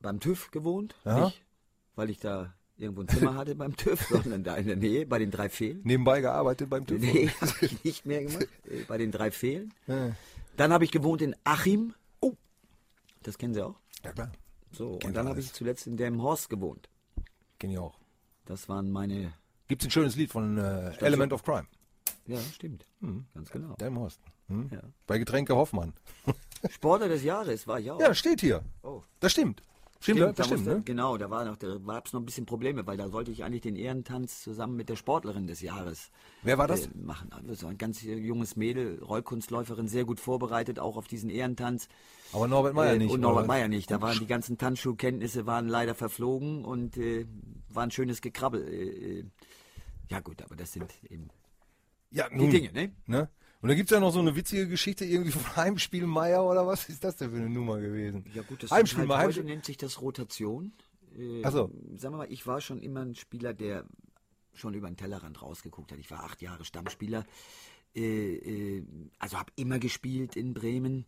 [0.00, 0.94] beim TÜV gewohnt.
[1.04, 1.24] Ja.
[1.24, 1.42] Nicht,
[1.96, 5.18] weil ich da irgendwo ein Zimmer hatte beim TÜV, sondern da in der Nähe, bei
[5.18, 5.80] den drei Fehlen.
[5.82, 7.00] Nebenbei gearbeitet beim TÜV.
[7.00, 8.46] Nee, habe ich nicht mehr gemacht.
[8.70, 9.74] äh, Bei den drei Fehlen.
[9.88, 10.12] Ja.
[10.56, 11.92] Dann habe ich gewohnt in Achim.
[13.24, 13.80] Das kennen Sie auch.
[14.04, 14.30] Ja klar.
[14.70, 16.88] So, Kennt und dann habe ich zuletzt in Delmenhorst gewohnt.
[17.58, 17.98] Kenn ich auch.
[18.44, 19.32] Das waren meine.
[19.66, 21.66] Gibt's ein schönes Lied von äh, Element of Crime.
[22.26, 22.86] Ja, stimmt.
[23.34, 23.74] Ganz genau.
[23.74, 24.20] Delmenhorst.
[24.48, 24.68] Hm?
[24.72, 24.80] Ja.
[25.06, 25.94] Bei Getränke Hoffmann.
[26.70, 28.00] Sportler des Jahres war ich auch.
[28.00, 28.62] Ja, steht hier.
[28.82, 29.02] Oh.
[29.20, 29.62] Das stimmt.
[30.04, 30.82] Stimmt, Stimmt, da stimmt, musste, ne?
[30.84, 33.42] Genau, da war noch, da gab es noch ein bisschen Probleme, weil da sollte ich
[33.42, 36.10] eigentlich den Ehrentanz zusammen mit der Sportlerin des Jahres
[36.42, 36.86] Wer war das?
[36.86, 37.30] äh, machen.
[37.32, 41.88] War ein ganz junges Mädel, Rollkunstläuferin, sehr gut vorbereitet, auch auf diesen Ehrentanz.
[42.32, 43.10] Aber Norbert Meyer Äh, nicht.
[43.12, 43.46] Und Norbert?
[43.46, 43.90] Meyer nicht.
[43.90, 47.26] Da waren die ganzen Tanzschuhkenntnisse waren leider verflogen und äh,
[47.68, 48.62] war ein schönes Gekrabbel.
[48.68, 49.24] Äh, äh,
[50.10, 51.28] ja gut, aber das sind eben
[52.10, 52.92] Ja, die nun, Dinge, ne?
[53.06, 53.28] ne?
[53.64, 56.86] Und da gibt's ja noch so eine witzige Geschichte irgendwie von Heimspiel Meier oder was
[56.90, 58.22] ist das denn für eine Nummer gewesen?
[58.34, 60.74] Ja gut, das Heimspiel halt, heute nennt sich das Rotation.
[61.16, 61.70] Äh, so.
[61.96, 63.86] Sagen wir mal, ich war schon immer ein Spieler, der
[64.52, 65.98] schon über den Tellerrand rausgeguckt hat.
[65.98, 67.24] Ich war acht Jahre Stammspieler.
[67.96, 68.86] Äh, äh,
[69.18, 71.06] also habe immer gespielt in Bremen.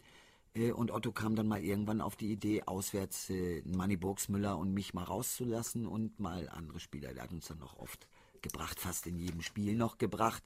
[0.54, 4.72] Äh, und Otto kam dann mal irgendwann auf die Idee, auswärts äh, Manny Burgsmüller und
[4.72, 7.12] mich mal rauszulassen und mal andere Spieler.
[7.12, 8.09] Der hat uns dann noch oft
[8.40, 10.42] gebracht, fast in jedem Spiel noch gebracht.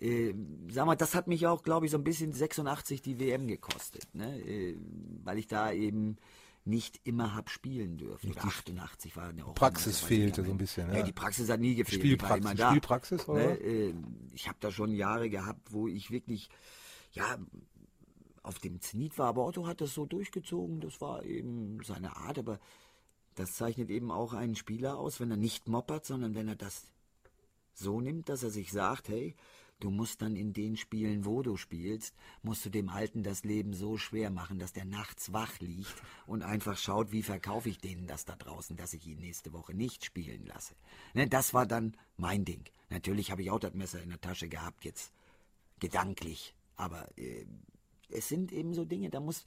[0.00, 0.34] Äh,
[0.70, 4.06] sag mal, das hat mich auch, glaube ich, so ein bisschen 86 die WM gekostet,
[4.14, 4.38] ne?
[4.40, 4.76] äh,
[5.22, 6.16] weil ich da eben
[6.66, 8.30] nicht immer hab spielen dürfen.
[8.32, 11.02] Oder 88 war ja auch Praxis immer, fehlte ich so ein bisschen, Ja, ja.
[11.04, 12.02] die Praxis hat nie gefehlt.
[12.02, 12.70] Spielpraxis- da.
[12.70, 13.40] Spielpraxis, oder?
[13.48, 13.56] Ne?
[13.60, 13.94] äh,
[14.32, 16.48] Ich habe da schon Jahre gehabt, wo ich wirklich,
[17.12, 17.36] ja,
[18.42, 22.38] auf dem Zenit war, aber Otto hat das so durchgezogen, das war eben seine Art,
[22.38, 22.58] aber
[23.36, 26.84] das zeichnet eben auch einen Spieler aus, wenn er nicht moppert, sondern wenn er das
[27.74, 29.34] so nimmt, dass er sich sagt, hey,
[29.84, 33.74] du musst dann in den Spielen, wo du spielst, musst du dem Alten das Leben
[33.74, 35.94] so schwer machen, dass der nachts wach liegt
[36.26, 39.74] und einfach schaut, wie verkaufe ich denen das da draußen, dass ich ihn nächste Woche
[39.74, 40.74] nicht spielen lasse.
[41.12, 42.64] Ne, das war dann mein Ding.
[42.88, 45.12] Natürlich habe ich auch das Messer in der Tasche gehabt, jetzt
[45.80, 47.44] gedanklich, aber äh,
[48.08, 49.44] es sind eben so Dinge, da muss.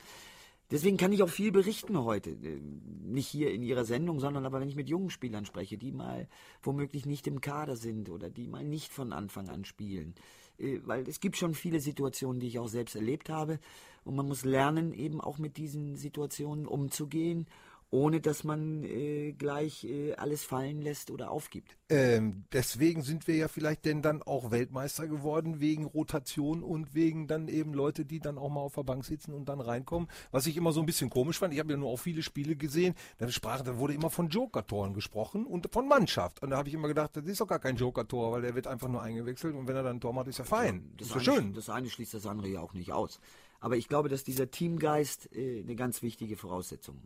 [0.70, 2.32] Deswegen kann ich auch viel berichten heute.
[2.32, 2.59] Äh,
[3.03, 6.28] Nicht hier in Ihrer Sendung, sondern aber wenn ich mit jungen Spielern spreche, die mal
[6.61, 10.13] womöglich nicht im Kader sind oder die mal nicht von Anfang an spielen.
[10.57, 13.59] Äh, Weil es gibt schon viele Situationen, die ich auch selbst erlebt habe.
[14.03, 17.47] Und man muss lernen, eben auch mit diesen Situationen umzugehen,
[17.89, 21.77] ohne dass man äh, gleich äh, alles fallen lässt oder aufgibt.
[21.89, 27.27] Ähm, deswegen sind wir ja vielleicht denn dann auch Weltmeister geworden, wegen Rotation und wegen
[27.27, 30.09] dann eben Leute, die dann auch mal auf der Bank sitzen und dann reinkommen.
[30.31, 32.57] Was ich immer so ein bisschen komisch fand, ich habe ja nur auch viele Spiele
[32.57, 36.41] gesehen, da, sprach, da wurde immer von Joker-Toren gesprochen und von Mannschaft.
[36.43, 38.67] Und da habe ich immer gedacht, das ist doch gar kein Joker-Tor, weil der wird
[38.67, 40.91] einfach nur eingewechselt und wenn er dann ein Tor macht, ist er fein.
[40.97, 41.53] Das, ist eine, schön.
[41.53, 43.21] das eine schließt das andere ja auch nicht aus.
[43.59, 47.01] Aber ich glaube, dass dieser Teamgeist äh, eine ganz wichtige Voraussetzung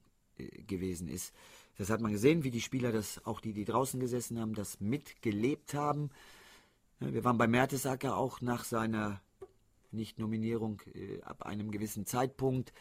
[0.67, 1.33] gewesen ist.
[1.77, 4.79] Das hat man gesehen, wie die Spieler das, auch die, die draußen gesessen haben, das
[4.79, 6.09] mitgelebt haben.
[6.99, 9.21] Wir waren bei Mertesacker auch nach seiner
[9.91, 12.73] Nicht-Nominierung äh, ab einem gewissen Zeitpunkt.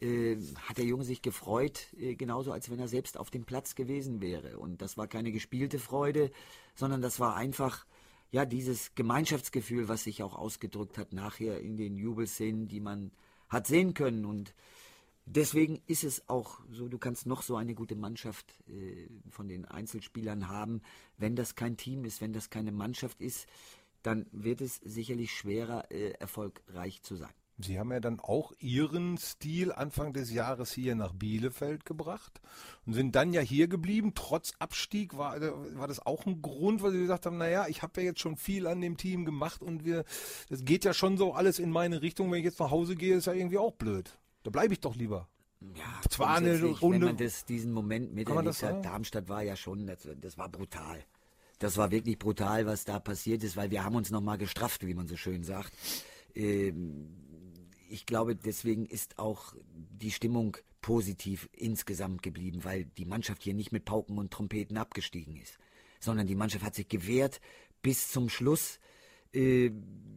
[0.00, 0.36] Äh,
[0.68, 4.20] hat der Junge sich gefreut, äh, genauso als wenn er selbst auf dem Platz gewesen
[4.20, 4.58] wäre.
[4.58, 6.30] Und das war keine gespielte Freude,
[6.74, 7.86] sondern das war einfach
[8.30, 13.12] ja dieses Gemeinschaftsgefühl, was sich auch ausgedrückt hat nachher in den Jubelszenen, die man
[13.48, 14.24] hat sehen können.
[14.24, 14.54] Und
[15.26, 19.64] deswegen ist es auch so, du kannst noch so eine gute Mannschaft äh, von den
[19.64, 20.82] Einzelspielern haben,
[21.16, 23.46] wenn das kein Team ist, wenn das keine Mannschaft ist,
[24.02, 27.32] dann wird es sicherlich schwerer, äh, erfolgreich zu sein.
[27.56, 32.40] Sie haben ja dann auch Ihren Stil Anfang des Jahres hier nach Bielefeld gebracht
[32.84, 34.12] und sind dann ja hier geblieben.
[34.16, 37.82] Trotz Abstieg war, äh, war das auch ein Grund, weil Sie gesagt haben, naja, ich
[37.82, 40.04] habe ja jetzt schon viel an dem Team gemacht und wir,
[40.48, 42.30] das geht ja schon so alles in meine Richtung.
[42.30, 44.18] Wenn ich jetzt nach Hause gehe, ist ja irgendwie auch blöd.
[44.44, 45.28] Da bleibe ich doch lieber.
[45.74, 49.56] Ja, Zwar eine Runde- Wenn man das, diesen Moment man miterlebt hat, Darmstadt war ja
[49.56, 51.02] schon, das, das war brutal.
[51.58, 54.94] Das war wirklich brutal, was da passiert ist, weil wir haben uns nochmal gestrafft, wie
[54.94, 55.72] man so schön sagt.
[56.34, 57.08] Ähm,
[57.88, 63.72] ich glaube, deswegen ist auch die Stimmung positiv insgesamt geblieben, weil die Mannschaft hier nicht
[63.72, 65.56] mit Pauken und Trompeten abgestiegen ist,
[66.00, 67.40] sondern die Mannschaft hat sich gewehrt
[67.82, 68.78] bis zum Schluss.
[69.34, 69.72] Äh,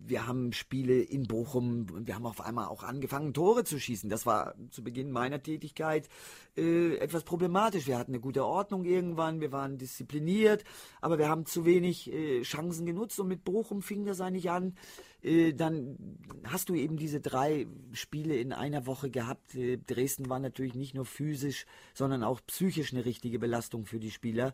[0.09, 4.09] Wir haben Spiele in Bochum, wir haben auf einmal auch angefangen, Tore zu schießen.
[4.09, 6.07] Das war zu Beginn meiner Tätigkeit
[6.55, 7.87] äh, etwas problematisch.
[7.87, 10.63] Wir hatten eine gute Ordnung irgendwann, wir waren diszipliniert,
[11.01, 14.75] aber wir haben zu wenig äh, Chancen genutzt und mit Bochum fing das eigentlich an.
[15.21, 15.97] Äh, dann
[16.45, 19.55] hast du eben diese drei Spiele in einer Woche gehabt.
[19.55, 24.11] Äh, Dresden war natürlich nicht nur physisch, sondern auch psychisch eine richtige Belastung für die
[24.11, 24.53] Spieler.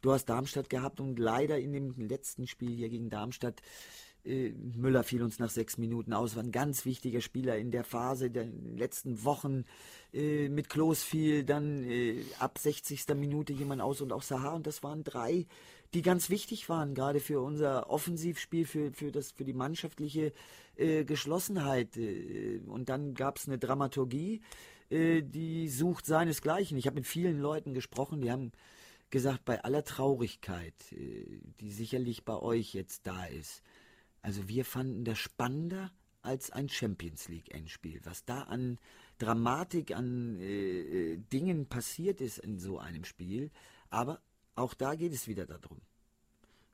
[0.00, 3.60] Du hast Darmstadt gehabt und leider in dem letzten Spiel hier gegen Darmstadt
[4.24, 8.30] Müller fiel uns nach sechs Minuten aus, war ein ganz wichtiger Spieler in der Phase
[8.30, 9.64] der letzten Wochen.
[10.12, 13.06] Äh, mit Klos fiel dann äh, ab 60.
[13.14, 14.54] Minute jemand aus und auch Sahar.
[14.54, 15.46] Und das waren drei,
[15.92, 20.32] die ganz wichtig waren, gerade für unser Offensivspiel, für, für, das, für die mannschaftliche
[20.76, 21.96] äh, Geschlossenheit.
[21.96, 24.40] Äh, und dann gab es eine Dramaturgie,
[24.90, 26.78] äh, die sucht seinesgleichen.
[26.78, 28.52] Ich habe mit vielen Leuten gesprochen, die haben
[29.10, 33.62] gesagt, bei aller Traurigkeit, äh, die sicherlich bei euch jetzt da ist,
[34.24, 38.00] also wir fanden das spannender als ein Champions League Endspiel.
[38.04, 38.78] Was da an
[39.18, 43.50] Dramatik, an äh, äh, Dingen passiert ist in so einem Spiel.
[43.90, 44.22] Aber
[44.54, 45.82] auch da geht es wieder darum.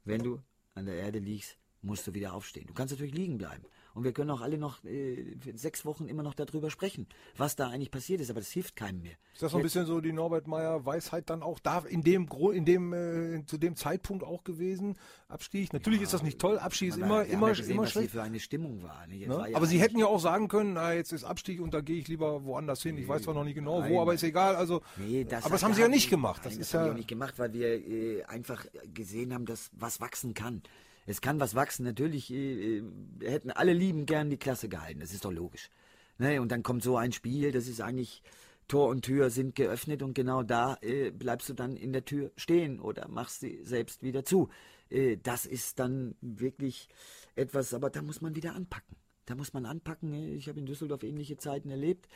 [0.05, 0.41] Wenn du
[0.77, 2.69] an der Erde liegst, musst du wieder aufstehen.
[2.69, 3.65] Du kannst natürlich liegen bleiben.
[3.95, 7.69] Und wir können auch alle noch äh, sechs Wochen immer noch darüber sprechen, was da
[7.69, 8.31] eigentlich passiert ist.
[8.31, 9.15] Aber das hilft keinem mehr.
[9.33, 12.29] Ist das so ein bisschen so die Norbert Meyer Weisheit dann auch da in dem
[12.53, 14.97] in dem äh, zu dem Zeitpunkt auch gewesen?
[15.29, 15.73] Abstieg.
[15.73, 16.59] Natürlich ist das nicht toll.
[16.59, 18.11] Abstieg ist immer wir haben immer ja gesehen, immer was schlecht.
[18.11, 19.07] für eine Stimmung war.
[19.07, 19.17] Ne?
[19.17, 19.29] Ne?
[19.29, 21.81] war ja aber sie hätten ja auch sagen können, na, jetzt ist Abstieg und da
[21.81, 22.97] gehe ich lieber woanders hin.
[22.99, 23.93] Ich weiß zwar noch nicht genau Nein.
[23.93, 24.57] wo, aber ist egal.
[24.57, 26.43] Also, Nee, das aber das haben sie ja haben nicht gemacht.
[26.45, 29.47] Das Nein, ist haben die ja auch nicht gemacht, weil wir äh, einfach gesehen haben,
[29.47, 30.63] dass was wachsen kann.
[31.07, 31.85] Es kann was wachsen.
[31.85, 32.83] Natürlich äh, äh,
[33.23, 35.01] hätten alle lieben gern die Klasse gehalten.
[35.01, 35.71] Das ist doch logisch.
[36.19, 36.41] Ne?
[36.41, 38.23] Und dann kommt so ein Spiel, das ist eigentlich
[38.69, 42.31] Tor und Tür sind geöffnet und genau da äh, bleibst du dann in der Tür
[42.37, 44.49] stehen oder machst sie selbst wieder zu.
[44.91, 46.89] Äh, das ist dann wirklich
[47.35, 48.97] etwas, aber da muss man wieder anpacken.
[49.27, 50.15] Da muss man anpacken.
[50.37, 52.09] Ich habe in Düsseldorf ähnliche Zeiten erlebt,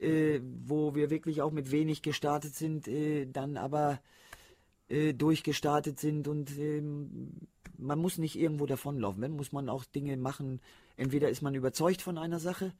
[0.00, 4.00] äh, wo wir wirklich auch mit wenig gestartet sind, äh, dann aber
[4.88, 7.32] äh, durchgestartet sind und ähm,
[7.78, 9.22] man muss nicht irgendwo davonlaufen.
[9.22, 10.60] Wenn muss man auch Dinge machen.
[10.96, 12.72] Entweder ist man überzeugt von einer Sache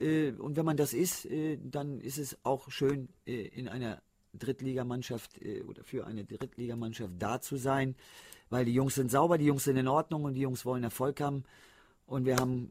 [0.00, 4.02] äh, und wenn man das ist, äh, dann ist es auch schön äh, in einer
[4.34, 7.94] Drittligamannschaft äh, oder für eine Drittligamannschaft da zu sein,
[8.50, 11.20] weil die Jungs sind sauber, die Jungs sind in Ordnung und die Jungs wollen Erfolg
[11.20, 11.44] haben
[12.06, 12.70] und wir haben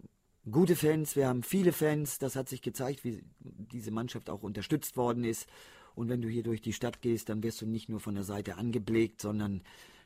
[0.49, 2.17] gute Fans, wir haben viele Fans.
[2.17, 5.47] Das hat sich gezeigt, wie diese Mannschaft auch unterstützt worden ist.
[5.93, 8.23] Und wenn du hier durch die Stadt gehst, dann wirst du nicht nur von der
[8.23, 9.61] Seite angeblickt, sondern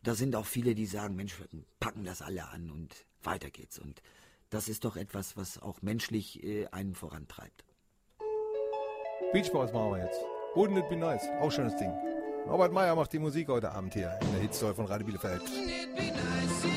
[0.06, 1.48] da sind auch viele, die sagen, Mensch, wir
[1.80, 3.80] packen das alle an und weiter geht's.
[3.80, 4.02] Und
[4.50, 7.66] das ist doch etwas, was auch menschlich äh, einen vorantreibt.
[9.34, 10.20] Beach Boys machen wir jetzt.
[10.54, 11.28] Wouldn't it be nice?
[11.42, 11.92] Auch schönes Ding.
[12.46, 15.42] Norbert Meyer macht die Musik heute Abend hier in der Hitstory von Radio Bielefeld.
[15.42, 16.75] Wouldn't it be nice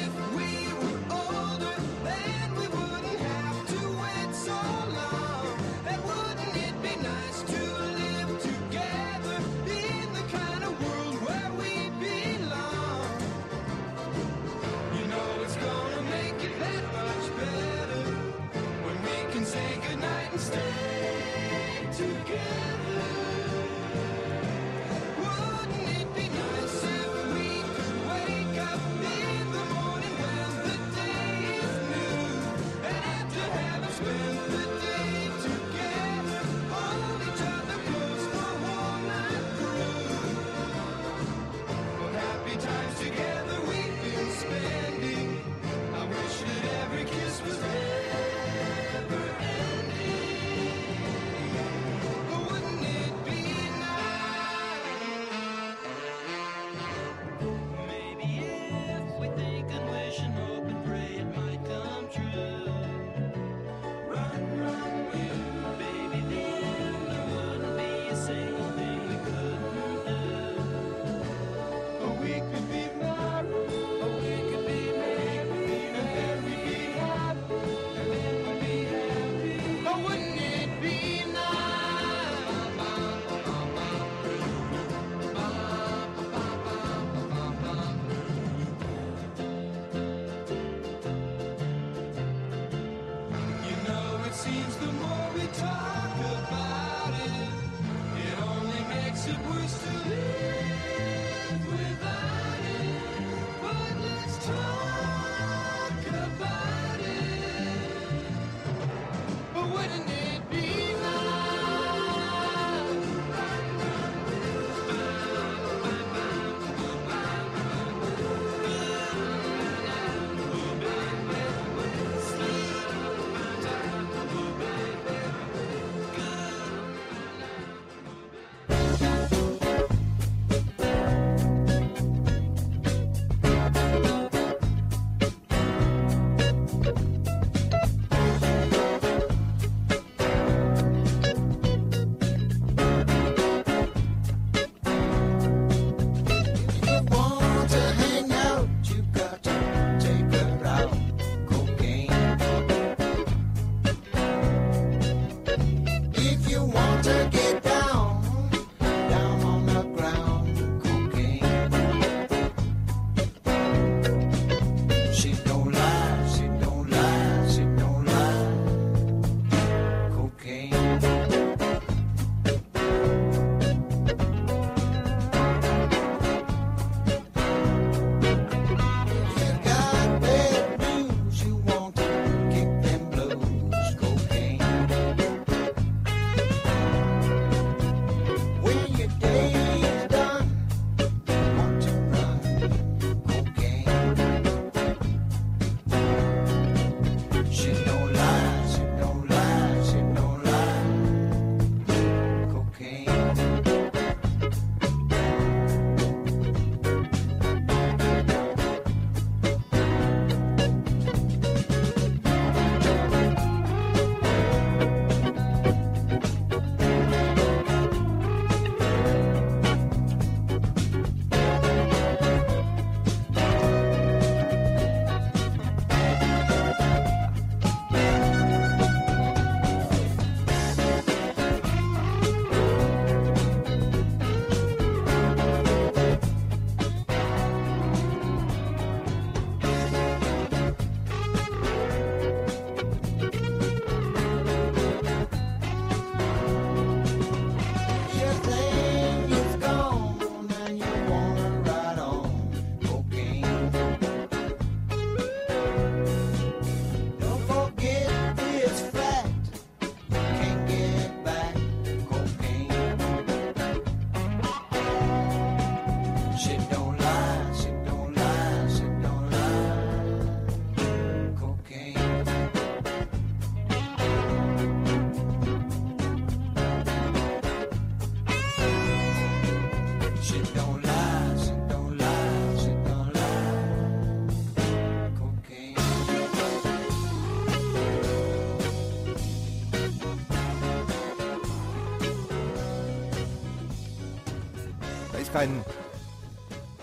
[295.33, 295.65] kein.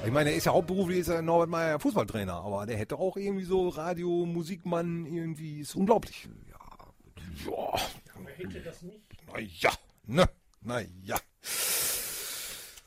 [0.05, 3.17] Ich meine, er ist ja hauptberuflich ist er Norbert Meyer Fußballtrainer, aber der hätte auch
[3.17, 6.27] irgendwie so Radio, Musikmann, irgendwie ist unglaublich.
[6.49, 7.79] Ja, ja.
[8.23, 9.01] Wer hätte das nicht?
[9.27, 9.71] Na ja,
[10.05, 10.29] ne,
[10.61, 11.17] na ja.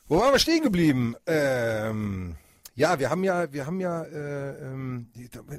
[0.07, 1.15] Wo waren wir stehen geblieben?
[1.27, 2.35] Ähm,
[2.79, 5.09] ja, wir haben ja, wir haben ja äh, ähm,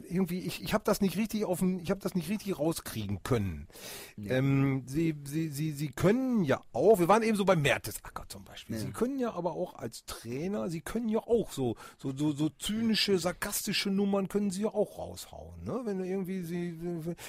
[0.09, 3.69] irgendwie, ich, ich habe das nicht richtig auf, ich habe das nicht richtig rauskriegen können.
[4.17, 8.45] Ähm, sie, sie, sie, sie können ja auch, wir waren eben so bei Mertesacker zum
[8.45, 8.79] Beispiel.
[8.79, 12.49] Sie können ja aber auch als Trainer, sie können ja auch so, so, so, so
[12.49, 15.63] zynische, sarkastische Nummern können sie ja auch raushauen.
[15.63, 15.83] Ne?
[15.85, 16.79] Wenn irgendwie sie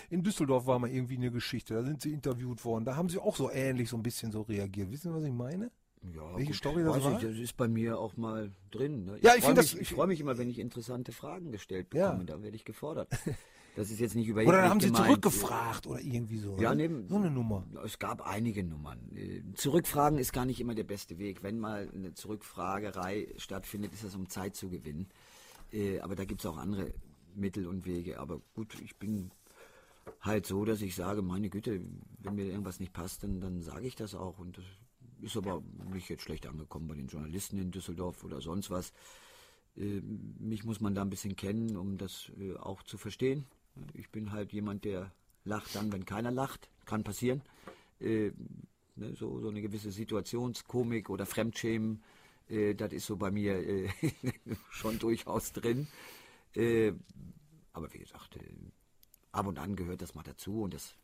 [0.09, 3.19] in Düsseldorf war mal irgendwie eine Geschichte, da sind sie interviewt worden, da haben sie
[3.19, 4.89] auch so ähnlich so ein bisschen so reagiert.
[4.89, 5.69] Wissen Sie, was ich meine?
[6.15, 7.13] Ja, Welche gut, Story das war?
[7.21, 9.05] Ich, das ist bei mir auch mal drin.
[9.05, 9.17] Ne?
[9.17, 11.87] Ich Ja, ich freu das- mich- Ich freue mich immer, wenn ich interessante Fragen gestellt
[11.93, 12.07] Ja.
[12.09, 12.25] bekomme.
[12.25, 13.09] Da werde ich gefordert.
[13.73, 15.05] Das ist jetzt nicht über Oder nicht haben sie gemeint.
[15.05, 16.57] zurückgefragt oder irgendwie so.
[16.59, 16.89] Ja, ne?
[16.89, 17.65] nee, so eine Nummer.
[17.85, 18.99] Es gab einige Nummern.
[19.15, 21.41] Äh, Zurückfragen ist gar nicht immer der beste Weg.
[21.41, 25.07] Wenn mal eine Zurückfragerei stattfindet, ist das um Zeit zu gewinnen.
[25.71, 26.93] Äh, Aber da gibt es auch andere
[27.33, 28.19] Mittel und Wege.
[28.19, 29.31] Aber gut, ich bin
[30.19, 31.79] halt so, dass ich sage, meine Güte,
[32.19, 34.37] wenn mir irgendwas nicht passt, dann, dann sage ich das auch.
[34.37, 34.65] Und das
[35.21, 38.93] ist aber nicht jetzt schlecht angekommen bei den Journalisten in Düsseldorf oder sonst was.
[39.77, 40.01] Äh,
[40.39, 43.45] mich muss man da ein bisschen kennen, um das äh, auch zu verstehen.
[43.93, 45.11] Ich bin halt jemand, der
[45.45, 46.69] lacht dann, wenn keiner lacht.
[46.85, 47.41] Kann passieren.
[47.99, 48.31] Äh,
[48.95, 52.03] ne, so, so eine gewisse Situationskomik oder Fremdschämen,
[52.75, 53.87] das ist so bei mir
[54.71, 55.87] schon durchaus drin.
[57.71, 58.37] Aber wie gesagt,
[59.31, 60.97] ab und an gehört das mal dazu und das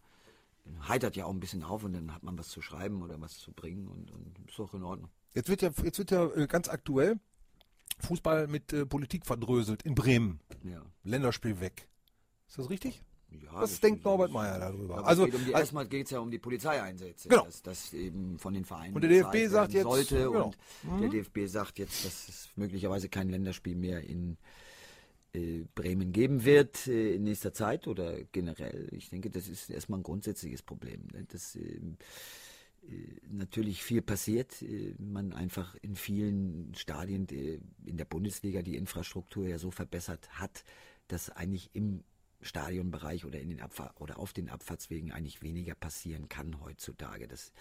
[0.88, 3.38] heitert ja auch ein bisschen auf und dann hat man was zu schreiben oder was
[3.40, 5.10] zu bringen und, und ist auch in Ordnung.
[5.34, 7.20] Jetzt wird ja, jetzt wird ja äh, ganz aktuell
[8.00, 10.40] Fußball mit äh, Politik verdröselt in Bremen.
[10.64, 10.82] Ja.
[11.04, 11.88] Länderspiel weg.
[12.48, 13.04] Ist das richtig?
[13.30, 15.06] Ja, Was das- denkt Norbert Meyer darüber?
[15.06, 17.44] Also, geht um die, also erstmal geht es ja um die Polizeieinsätze, Genau.
[17.46, 20.54] dass das eben von den Vereinen Und der DFB sagt jetzt- sollte genau.
[20.90, 24.38] und der DFB sagt jetzt, dass es möglicherweise kein Länderspiel mehr in
[25.76, 28.88] Bremen geben wird äh, in nächster Zeit oder generell.
[28.92, 31.08] Ich denke, das ist erstmal ein grundsätzliches Problem.
[31.14, 31.26] Ne?
[31.26, 31.98] Dass ähm,
[32.90, 32.94] äh,
[33.30, 39.48] natürlich viel passiert, äh, man einfach in vielen Stadien äh, in der Bundesliga die Infrastruktur
[39.48, 40.64] ja so verbessert hat,
[41.08, 42.04] dass eigentlich im
[42.42, 47.28] Stadionbereich oder in den Abfahr oder auf den Abfahrtswegen eigentlich weniger passieren kann heutzutage.
[47.28, 47.52] Das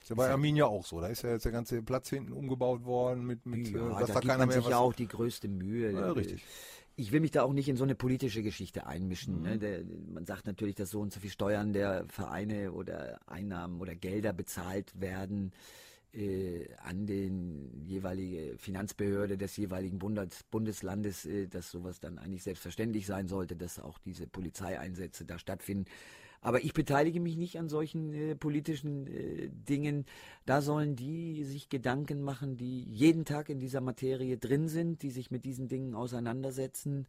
[0.00, 1.00] ist ja bei Arminia auch so.
[1.00, 4.08] Da ist ja jetzt der ganze Platz hinten umgebaut worden mit, mit ja, äh, dass
[4.08, 5.92] da da, gibt keiner man mehr sich ja auch die größte Mühe.
[5.92, 6.42] Ja, richtig.
[6.96, 9.38] Ich will mich da auch nicht in so eine politische Geschichte einmischen.
[9.38, 9.42] Mhm.
[9.42, 9.58] Ne?
[9.58, 9.80] Der,
[10.12, 14.32] man sagt natürlich, dass so und so viel Steuern der Vereine oder Einnahmen oder Gelder
[14.32, 15.52] bezahlt werden
[16.12, 23.06] äh, an den jeweilige Finanzbehörde des jeweiligen Bundes, Bundeslandes, äh, dass sowas dann eigentlich selbstverständlich
[23.06, 25.86] sein sollte, dass auch diese Polizeieinsätze da stattfinden.
[26.42, 30.04] Aber ich beteilige mich nicht an solchen äh, politischen äh, Dingen.
[30.44, 35.10] Da sollen die sich Gedanken machen, die jeden Tag in dieser Materie drin sind, die
[35.10, 37.06] sich mit diesen Dingen auseinandersetzen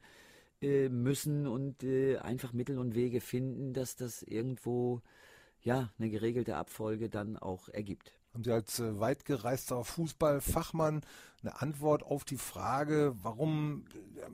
[0.61, 5.01] äh, müssen und äh, einfach Mittel und Wege finden, dass das irgendwo
[5.64, 8.14] ja eine geregelte Abfolge dann auch ergibt.
[8.34, 11.01] Haben Sie als äh, weitgereister Fußballfachmann
[11.44, 13.86] eine Antwort auf die Frage, warum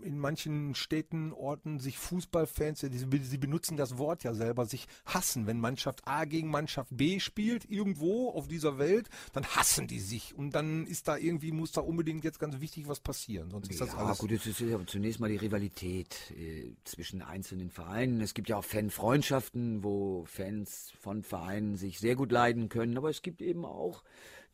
[0.04, 5.48] äh, in manchen Städten, Orten sich Fußballfans, sie benutzen das Wort ja selber, sich hassen.
[5.48, 10.36] Wenn Mannschaft A gegen Mannschaft B spielt, irgendwo auf dieser Welt, dann hassen die sich.
[10.36, 13.50] Und dann ist da irgendwie, muss da unbedingt jetzt ganz wichtig was passieren.
[13.50, 14.18] Sonst ist das ja, alles.
[14.20, 18.22] gut, es ist ja zunächst mal die Rivalität äh, zwischen einzelnen Vereinen.
[18.22, 22.98] Es gibt ja auch Fanfreundschaften, wo Fans von Vereinen sich sehr gut leiden können.
[22.98, 24.04] Aber es gibt eben auch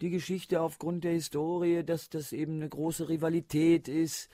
[0.01, 4.29] die Geschichte aufgrund der Historie, dass das eben eine große Rivalität ist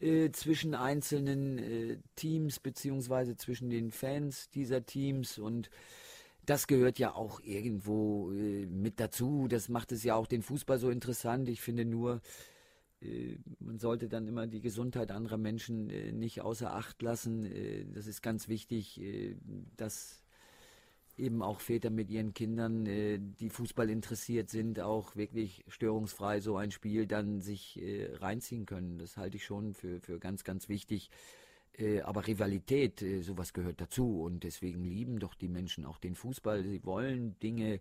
[0.00, 5.70] äh, zwischen einzelnen äh, Teams beziehungsweise zwischen den Fans dieser Teams und
[6.44, 9.46] das gehört ja auch irgendwo äh, mit dazu.
[9.48, 11.48] Das macht es ja auch den Fußball so interessant.
[11.48, 12.20] Ich finde nur,
[13.00, 17.92] äh, man sollte dann immer die Gesundheit anderer Menschen äh, nicht außer Acht lassen.
[17.94, 19.00] Das ist ganz wichtig,
[19.76, 20.21] dass
[21.18, 26.56] eben auch Väter mit ihren Kindern, äh, die Fußball interessiert sind, auch wirklich störungsfrei so
[26.56, 28.98] ein Spiel dann sich äh, reinziehen können.
[28.98, 31.10] Das halte ich schon für, für ganz, ganz wichtig.
[31.78, 36.14] Äh, aber Rivalität, äh, sowas gehört dazu und deswegen lieben doch die Menschen auch den
[36.14, 36.62] Fußball.
[36.64, 37.80] Sie wollen Dinge,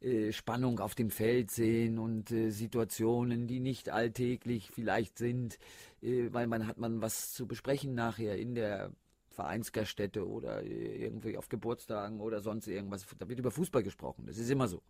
[0.00, 5.58] äh, Spannung auf dem Feld sehen und äh, Situationen, die nicht alltäglich vielleicht sind,
[6.02, 8.92] äh, weil man hat man was zu besprechen nachher in der
[9.32, 13.06] Vereinsgaststätte oder irgendwie auf Geburtstagen oder sonst irgendwas.
[13.18, 14.26] Da wird über Fußball gesprochen.
[14.26, 14.82] Das ist immer so.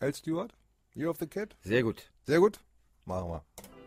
[0.00, 0.14] L.
[0.14, 0.54] Stewart?
[0.94, 1.56] Year of the Cat?
[1.62, 2.10] Sehr gut.
[2.24, 2.60] Sehr gut.
[3.04, 3.77] Machen wir.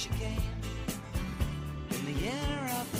[0.00, 0.40] She came
[1.90, 2.99] in the year of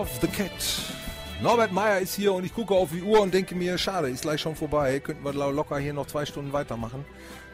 [0.00, 0.50] Of the Cat.
[1.42, 4.22] Norbert Meyer ist hier und ich gucke auf die Uhr und denke mir, schade, ist
[4.22, 4.98] gleich schon vorbei.
[5.00, 7.04] Könnten wir lo- locker hier noch zwei Stunden weitermachen,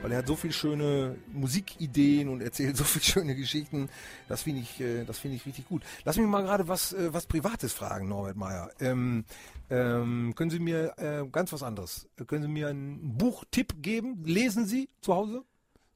[0.02, 3.90] weil er hat so viele schöne Musikideen und erzählt so viele schöne Geschichten.
[4.28, 5.82] Das finde ich, äh, das finde ich richtig gut.
[6.04, 8.70] Lass mich mal gerade was, äh, was Privates fragen, Norbert Meyer.
[8.80, 9.24] Ähm,
[9.70, 12.06] ähm, können Sie mir äh, ganz was anderes?
[12.26, 14.22] Können Sie mir einen Buchtipp geben?
[14.24, 15.42] Lesen Sie zu Hause?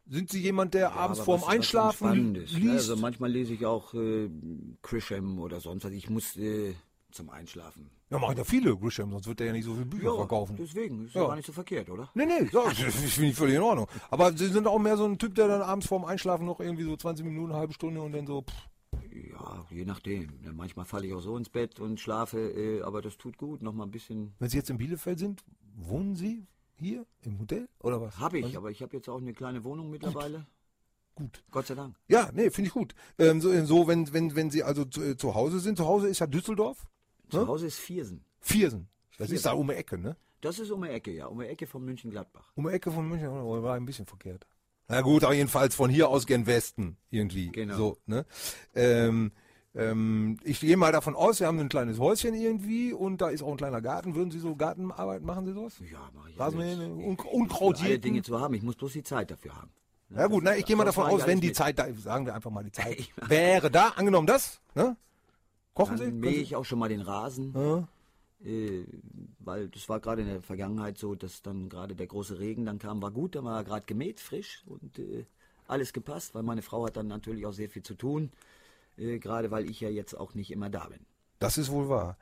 [0.09, 2.59] Sind Sie jemand, der abends aber vorm was- was Einschlafen Entspannendes, ne?
[2.61, 2.73] liest?
[2.73, 4.31] Also manchmal lese ich auch äh,
[4.83, 5.93] Grisham oder sonst was.
[5.93, 6.75] Ich muss äh,
[7.11, 7.91] zum Einschlafen.
[8.11, 10.57] ja, machen ja viele Grisham, sonst wird der ja nicht so viele Bücher verkaufen.
[10.59, 11.07] deswegen.
[11.07, 11.23] Ist Ja.
[11.23, 12.11] ja gar nicht so verkehrt, oder?
[12.15, 13.87] Nee, nee, so, das finde ich völlig in Ordnung.
[14.11, 16.85] Aber Sie sind auch mehr so ein Typ, der dann abends vorm Einschlafen noch irgendwie
[16.85, 19.03] so 20 Minuten, eine halbe Stunde und dann so, pff,
[19.33, 20.29] Ja, je nachdem.
[20.45, 23.63] Ja, Manchmal falle ich auch so ins Bett und schlafe, äh, aber das tut gut.
[23.63, 24.35] Noch mal ein bisschen.
[24.39, 25.43] Wenn Sie jetzt in Bielefeld sind,
[25.77, 26.47] wohnen Sie
[26.79, 28.19] hier im Hotel oder was?
[28.19, 30.47] Habe ich, Also, aber ich habe jetzt auch eine kleine Wohnung mittlerweile.
[31.15, 31.43] gut.
[31.51, 31.97] Gott sei Dank.
[32.09, 32.95] Ja, nee, finde ich gut.
[33.19, 36.09] Ähm, so, so wenn, wenn, wenn Sie also zu, äh, zu Hause sind, zu Hause
[36.09, 36.87] ist ja Düsseldorf,
[37.31, 37.47] Zu Ne?
[37.47, 38.25] Hause ist Viersen.
[38.41, 38.89] Viersen.
[39.19, 39.35] Das Viersen.
[39.37, 40.17] ist da um die Ecke, ne?
[40.41, 41.27] Das ist um die Ecke, ja.
[41.27, 42.53] Um die Ecke von München-Gladbach.
[42.55, 44.47] Um die Ecke von München, oder war ein bisschen verkehrt.
[44.87, 47.49] Na gut, aber jedenfalls von hier aus gen Westen irgendwie.
[47.51, 47.77] Genau.
[47.77, 48.25] So, ne?
[48.75, 49.33] Ähm,
[49.79, 53.43] ähm, ich gehe mal davon aus, Sie haben ein kleines Häuschen irgendwie und da ist
[53.43, 54.15] auch ein kleiner Garten.
[54.15, 55.81] Würden Sie so Gartenarbeit machen Sie sowas?
[55.91, 56.81] Ja, mach ich Rasenmähen.
[56.81, 57.99] Un Unkraut alle?
[57.99, 58.55] Dinge zu haben.
[58.55, 59.71] Ich muss bloß die Zeit dafür haben.
[60.11, 61.57] Ja gut, na, ich gehe mal davon aus, wenn die mit.
[61.57, 64.97] Zeit da, sagen wir einfach mal die Zeit, wäre da, angenommen das, ne?
[65.75, 66.05] Kochen Sie?
[66.05, 66.41] Dann Können mähe Sie?
[66.41, 67.53] ich auch schon mal den Rasen.
[67.55, 67.89] Ja.
[68.45, 68.85] Äh,
[69.39, 72.79] weil das war gerade in der Vergangenheit so, dass dann gerade der große Regen dann
[72.79, 75.27] kam, war gut, dann war gerade gemäht, frisch und äh,
[75.67, 78.31] alles gepasst, weil meine Frau hat dann natürlich auch sehr viel zu tun,
[78.99, 81.01] äh, gerade weil ich ja jetzt auch nicht immer da bin.
[81.39, 82.19] Das ist wohl wahr.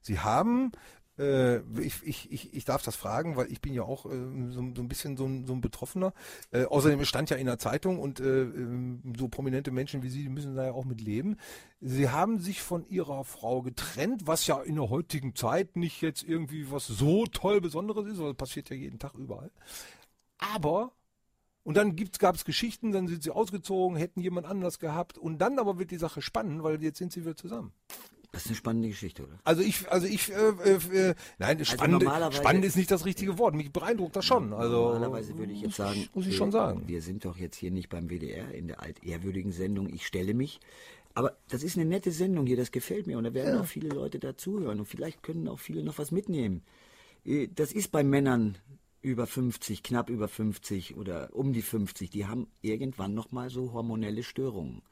[0.00, 0.72] Sie haben,
[1.18, 4.08] äh, ich, ich, ich, ich darf das fragen, weil ich bin ja auch äh,
[4.50, 6.14] so, so ein bisschen so ein, so ein Betroffener.
[6.50, 10.22] Äh, außerdem stand ja in der Zeitung und äh, ähm, so prominente Menschen wie Sie,
[10.22, 11.36] die müssen da ja auch mit leben.
[11.80, 16.22] Sie haben sich von Ihrer Frau getrennt, was ja in der heutigen Zeit nicht jetzt
[16.22, 19.50] irgendwie was so toll Besonderes ist, weil das passiert ja jeden Tag überall.
[20.38, 20.92] Aber
[21.62, 25.58] und dann gab es Geschichten, dann sind sie ausgezogen, hätten jemand anders gehabt und dann
[25.58, 27.72] aber wird die Sache spannend, weil jetzt sind sie wieder zusammen.
[28.32, 29.40] Das ist eine spannende Geschichte, oder?
[29.42, 30.34] Also ich, also ich, äh,
[30.64, 33.56] äh, äh, nein, spannend, normalerweise- spannend ist nicht das richtige Wort.
[33.56, 34.52] Mich beeindruckt das schon.
[34.52, 36.84] Also Normalerweise würde ich jetzt sagen, muss ich schon sagen.
[36.86, 39.92] Wir sind doch jetzt hier nicht beim WDR in der altehrwürdigen Sendung.
[39.92, 40.60] Ich stelle mich.
[41.12, 43.18] Aber das ist eine nette Sendung hier, das gefällt mir.
[43.18, 44.78] Und da werden auch viele Leute dazuhören.
[44.78, 46.62] Und vielleicht können auch viele noch was mitnehmen.
[47.24, 48.58] Äh, Das ist bei Männern
[49.02, 52.10] über 50, knapp über 50 oder um die 50.
[52.10, 54.82] Die haben irgendwann noch mal so hormonelle Störungen.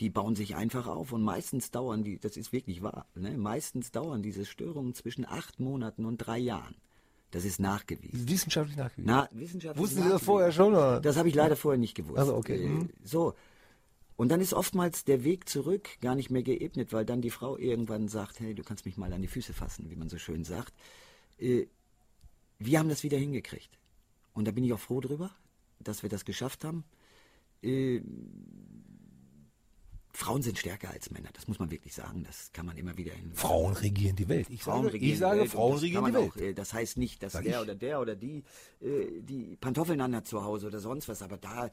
[0.00, 3.36] Die bauen sich einfach auf und meistens dauern die, das ist wirklich wahr, ne?
[3.36, 6.76] meistens dauern diese Störungen zwischen acht Monaten und drei Jahren.
[7.30, 8.28] Das ist nachgewiesen.
[8.28, 9.06] Wissenschaftlich nachgewiesen.
[9.10, 9.82] Na, wissenschaftlich.
[9.82, 10.26] Wussten Sie das nachgewiesen.
[10.26, 10.72] vorher schon?
[10.72, 11.00] Oder?
[11.00, 12.18] Das habe ich leider vorher nicht gewusst.
[12.18, 12.64] Also, okay.
[12.64, 12.90] Äh, Mhm.
[13.02, 13.34] So.
[14.16, 17.58] Und dann ist oftmals der Weg zurück gar nicht mehr geebnet, weil dann die Frau
[17.58, 20.44] irgendwann sagt, hey, du kannst mich mal an die Füße fassen, wie man so schön
[20.44, 20.72] sagt.
[22.58, 23.78] Wir haben das wieder hingekriegt.
[24.32, 25.30] Und da bin ich auch froh drüber,
[25.80, 26.84] dass wir das geschafft haben.
[27.62, 28.00] Äh,
[30.12, 32.24] Frauen sind stärker als Männer, das muss man wirklich sagen.
[32.24, 34.50] Das kann man immer wieder in Frauen regieren die Welt.
[34.50, 35.50] Ich Frauen sage, regieren ich sage Welt.
[35.50, 36.32] Frauen regieren die Welt.
[36.50, 37.62] Auch, das heißt nicht, dass Sag der ich.
[37.62, 38.42] oder der oder die
[38.80, 41.22] äh, die Pantoffeln anhat zu Hause oder sonst was.
[41.22, 41.70] Aber da,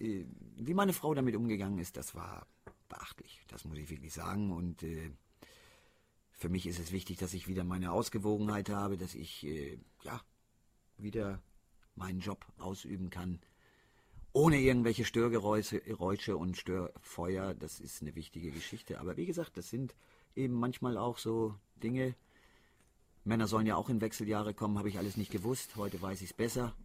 [0.00, 0.24] äh,
[0.56, 2.48] wie meine Frau damit umgegangen ist, das war
[2.88, 3.40] beachtlich.
[3.46, 4.50] Das muss ich wirklich sagen.
[4.50, 5.12] Und äh,
[6.44, 10.20] für mich ist es wichtig, dass ich wieder meine Ausgewogenheit habe, dass ich äh, ja
[10.98, 11.40] wieder
[11.94, 13.40] meinen Job ausüben kann.
[14.34, 19.00] Ohne irgendwelche Störgeräusche Geräusche und Störfeuer, das ist eine wichtige Geschichte.
[19.00, 19.94] Aber wie gesagt, das sind
[20.36, 22.14] eben manchmal auch so Dinge.
[23.24, 25.76] Männer sollen ja auch in Wechseljahre kommen, habe ich alles nicht gewusst.
[25.76, 26.76] Heute weiß ich es besser.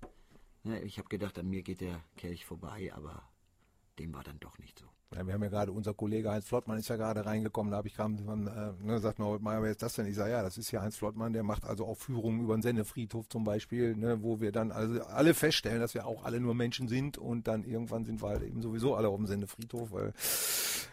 [0.64, 3.27] Ne, Ich habe gedacht, an mir geht der Kelch vorbei, aber
[3.98, 4.86] dem war dann doch nicht so.
[5.15, 7.88] Ja, wir haben ja gerade, unser Kollege Heinz Flottmann ist ja gerade reingekommen, da habe
[7.88, 10.06] ich kam, man, äh, ne, sagt mir, Meier, wer ist das denn?
[10.06, 12.61] Ich sage, ja, das ist ja Heinz Flottmann, der macht also auch Führungen über den
[12.61, 16.53] Sennefriedhof zum Beispiel, ne, wo wir dann also alle feststellen, dass wir auch alle nur
[16.53, 20.14] Menschen sind und dann irgendwann sind wir halt eben sowieso alle auf dem Sennefriedhof, weil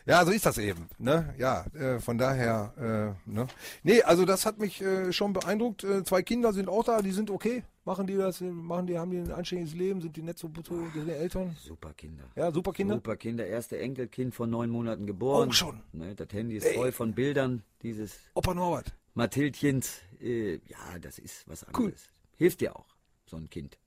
[0.06, 1.34] ja, so ist das eben, ne?
[1.36, 3.48] Ja, äh, von daher, äh, ne?
[3.82, 5.82] Nee, also das hat mich äh, schon beeindruckt.
[5.82, 7.64] Äh, zwei Kinder sind auch da, die sind okay.
[7.84, 10.76] Machen die das, machen die, haben die ein anständiges Leben, sind die nett so, so
[10.94, 11.56] die Eltern?
[11.56, 12.24] Super Kinder.
[12.34, 12.94] Ja, super Kinder.
[12.94, 13.46] Super Kinder.
[13.46, 15.48] Erste Enkelkind von neun Monaten geboren.
[15.48, 15.82] Oh, schon.
[15.92, 18.94] Ne, das Handy ist voll von Bildern dieses Opa Norbert.
[19.14, 20.00] Mathildchens.
[20.20, 21.84] Äh, ja, das ist was anderes.
[21.84, 21.94] Cool.
[22.36, 22.86] Hilft dir auch,
[23.26, 23.78] so ein Kind.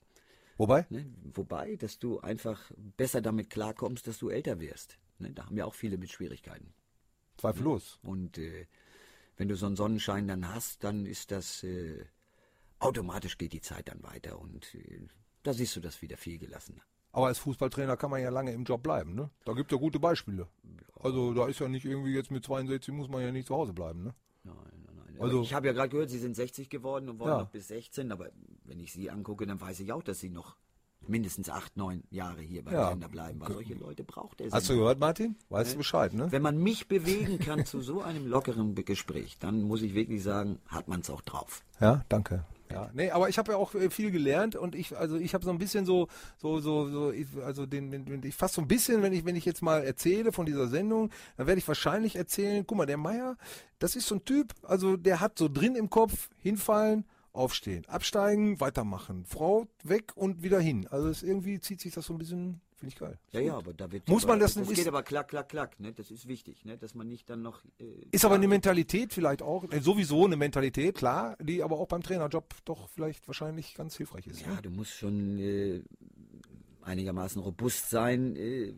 [0.57, 0.85] Wobei?
[0.89, 1.05] Ne?
[1.33, 4.97] Wobei, dass du einfach besser damit klarkommst, dass du älter wirst.
[5.19, 5.31] Ne?
[5.31, 6.73] Da haben ja auch viele mit Schwierigkeiten.
[7.37, 7.99] Zweifellos.
[8.01, 8.67] Und äh,
[9.37, 12.03] wenn du so einen Sonnenschein dann hast, dann ist das äh,
[12.79, 15.07] automatisch geht die Zeit dann weiter und äh,
[15.43, 16.81] da siehst du das wieder viel gelassener.
[17.11, 19.30] Aber als Fußballtrainer kann man ja lange im Job bleiben, ne?
[19.45, 20.48] Da gibt ja gute Beispiele.
[20.99, 23.73] Also da ist ja nicht irgendwie jetzt mit 62 muss man ja nicht zu Hause
[23.73, 24.14] bleiben, ne?
[24.44, 24.56] Nein,
[24.86, 25.22] nein, nein.
[25.22, 27.40] Also- ich habe ja gerade gehört, Sie sind 60 geworden und wollen Ja.
[27.40, 28.30] noch bis 16, aber
[28.65, 30.56] wenn ich Sie angucke, dann weiß ich auch, dass Sie noch
[31.07, 32.90] mindestens acht, neun Jahre hier beim Ja.
[32.90, 34.52] Sender bleiben, weil solche Leute braucht er.
[34.52, 35.36] Hast du gehört, Martin?
[35.49, 36.31] Weißt du Bescheid, ne?
[36.31, 40.60] Wenn man mich bewegen kann zu so einem lockeren Gespräch, dann muss ich wirklich sagen,
[40.68, 41.64] hat man es auch drauf.
[41.80, 42.44] Ja, danke.
[42.71, 45.43] Ja, nee, aber ich habe ja auch äh, viel gelernt und ich, also ich habe
[45.43, 48.67] so ein bisschen so, so, so, so, ich, also den, den, ich fast so ein
[48.67, 52.15] bisschen, wenn ich, wenn ich jetzt mal erzähle von dieser Sendung, dann werde ich wahrscheinlich
[52.15, 53.37] erzählen, guck mal, der Meier,
[53.79, 58.59] das ist so ein Typ, also der hat so drin im Kopf, hinfallen, aufstehen, absteigen,
[58.59, 60.87] weitermachen, Frau weg und wieder hin.
[60.91, 63.18] Also es irgendwie zieht sich das so ein bisschen, finde ich geil.
[63.31, 64.07] Ja, ja, aber da wird.
[64.07, 65.80] Muss aber, man das- Das ist- geht aber klack, klack, klack.
[65.80, 65.93] Ne?
[65.93, 66.77] Das ist wichtig, ne?
[66.77, 67.64] dass man nicht dann noch.
[67.80, 71.88] Äh, Ist aber eine Mentalität vielleicht auch, äh, sowieso eine Mentalität, klar, die aber auch
[71.88, 74.41] beim Trainerjob doch vielleicht wahrscheinlich ganz hilfreich ist.
[74.41, 74.60] Ja, Ne?
[74.64, 75.81] du musst schon äh,
[76.81, 78.73] einigermaßen robust sein äh,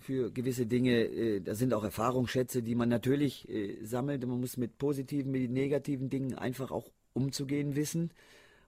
[0.00, 1.04] für gewisse Dinge.
[1.04, 4.22] Äh, da sind auch Erfahrungsschätze, die man natürlich äh, sammelt.
[4.24, 8.10] Und man muss mit positiven, mit negativen Dingen einfach auch umzugehen wissen.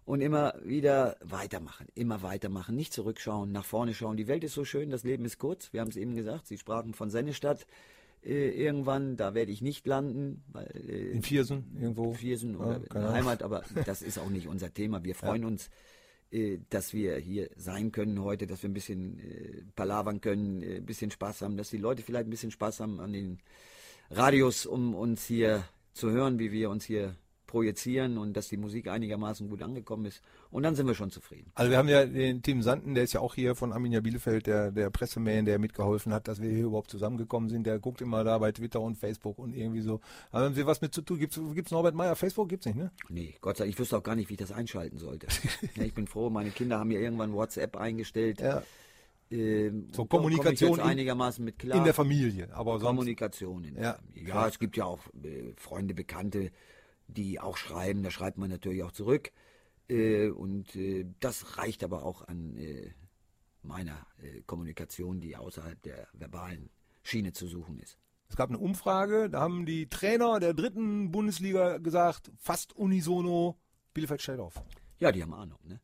[0.06, 4.16] Und immer wieder weitermachen, immer weitermachen, nicht zurückschauen, nach vorne schauen.
[4.16, 5.72] Die Welt ist so schön, das Leben ist kurz.
[5.72, 7.66] Wir haben es eben gesagt, Sie sprachen von Sennestadt.
[8.24, 12.12] Äh, irgendwann, da werde ich nicht landen, weil äh, In Viersen irgendwo.
[12.14, 13.14] Viersen Ja, oder in keine der.
[13.14, 15.02] Heimat, aber das ist auch nicht unser Thema.
[15.02, 15.70] Wir freuen uns,
[16.30, 20.76] äh, dass wir hier sein können heute, dass wir ein bisschen äh, palavern können, äh,
[20.76, 23.38] ein bisschen Spaß haben, dass die Leute vielleicht ein bisschen Spaß haben an den
[24.10, 25.64] Radios, um uns hier
[25.94, 27.16] zu hören, wie wir uns hier
[27.56, 30.20] projizieren und dass die Musik einigermaßen gut angekommen ist.
[30.50, 31.50] Und dann sind wir schon zufrieden.
[31.54, 34.46] Also wir haben ja den Tim Sanden, der ist ja auch hier von Arminia Bielefeld,
[34.46, 37.66] der, der Presseman, der mitgeholfen hat, dass wir hier überhaupt zusammengekommen sind.
[37.66, 40.00] Der guckt immer da bei Twitter und Facebook und irgendwie so.
[40.32, 41.18] Aber haben Sie was mit zu tun?
[41.18, 42.14] Gibt's, gibt's Norbert Meyer?
[42.14, 42.90] Facebook gibt's nicht, ne?
[43.08, 45.28] Nee, Gott sei Dank, ich wüsste auch gar nicht, wie ich das einschalten sollte.
[45.76, 48.42] ja, ich bin froh, meine Kinder haben mir irgendwann WhatsApp eingestellt.
[48.42, 48.62] Ja.
[49.30, 51.78] Ähm, So Kommunikation einigermaßen mit klar.
[51.78, 52.48] In der Familie.
[52.52, 52.84] Aber sonst.
[52.84, 53.92] Kommunikation in der Ja.
[53.94, 54.28] Familie.
[54.28, 56.50] Ja, es gibt ja auch äh, Freunde, Bekannte,
[57.08, 58.02] die auch schreiben.
[58.02, 59.32] Da schreibt man natürlich auch zurück.
[59.88, 62.90] Äh, und äh, das reicht aber auch an äh,
[63.62, 66.70] meiner äh, Kommunikation, die außerhalb der verbalen
[67.02, 67.98] Schiene zu suchen ist.
[68.28, 73.56] Es gab eine Umfrage, da haben die Trainer der dritten Bundesliga gesagt, fast unisono,
[73.94, 74.54] Bielefeld stellt auf.
[74.98, 75.80] Ja, die haben Ahnung, ne?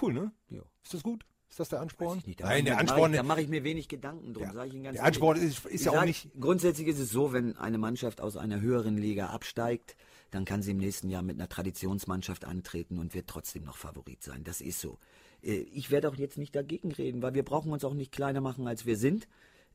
[0.00, 0.32] Cool, ne?
[0.50, 0.60] Ja.
[0.84, 1.24] Ist das gut?
[1.48, 2.22] Ist das der Ansporn?
[2.26, 4.52] Nicht, Nein, der mach ich- Ansporn, Da mache ich mir wenig Gedanken drum, Ja.
[4.52, 5.16] sage ich Ihnen ganz der ehrlich.
[5.16, 6.28] Ansporn ist, ist Ich ja auch sag, nicht.
[6.38, 9.96] Grundsätzlich ist es so, wenn eine Mannschaft aus einer höheren Liga absteigt,
[10.30, 14.22] dann kann sie im nächsten Jahr mit einer Traditionsmannschaft antreten und wird trotzdem noch Favorit
[14.22, 14.44] sein.
[14.44, 14.98] Das ist so.
[15.42, 18.40] Äh, Ich werde auch jetzt nicht dagegen reden, weil wir brauchen uns auch nicht kleiner
[18.40, 19.28] machen, als wir sind.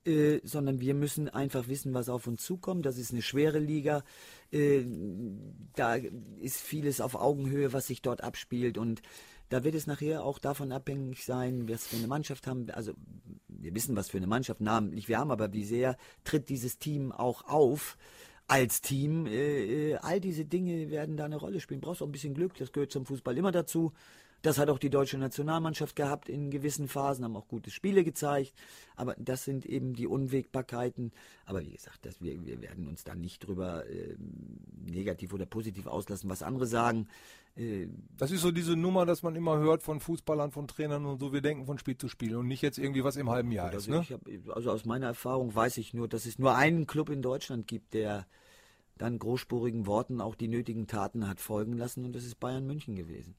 [0.06, 2.86] Äh, sondern wir müssen einfach wissen, was auf uns zukommt.
[2.86, 4.04] Das ist eine schwere Liga.
[4.52, 4.84] Äh,
[5.76, 5.96] da
[6.42, 8.78] ist vieles auf Augenhöhe, was sich dort abspielt.
[8.78, 9.02] Und
[9.48, 12.70] da wird es nachher auch davon abhängig sein, was für eine Mannschaft haben.
[12.72, 12.94] Also
[13.48, 17.14] wir wissen, was für eine Mannschaft namentlich wir haben, aber wie sehr tritt dieses Team
[17.14, 17.98] auch auf
[18.48, 19.26] als Team.
[19.26, 21.82] Äh, äh, all diese Dinge werden da eine Rolle spielen.
[21.82, 23.94] Brauchst auch ein bisschen Glück, das gehört zum Fußball immer dazu.
[24.44, 28.54] Das hat auch die deutsche Nationalmannschaft gehabt in gewissen Phasen, haben auch gute Spiele gezeigt.
[28.96, 31.14] Aber das sind eben die Unwägbarkeiten.
[31.46, 34.16] Aber wie gesagt, das, wir, wir werden uns da nicht drüber äh,
[34.86, 37.08] negativ oder positiv auslassen, was andere sagen.
[37.56, 37.88] Äh,
[38.18, 41.32] Das ist so diese Nummer, dass man immer hört von Fußballern, von Trainern und so,
[41.32, 43.90] wir denken von Spiel zu Spiel und nicht jetzt irgendwie was im halben Jahr ist.
[43.90, 44.02] Also, Ne?
[44.02, 47.22] ich hab, also aus meiner Erfahrung weiß ich nur, dass es nur einen Club in
[47.22, 48.28] Deutschland gibt, der
[48.98, 52.96] dann großspurigen Worten auch die nötigen Taten hat folgen lassen und das ist Bayern München
[52.96, 53.36] gewesen.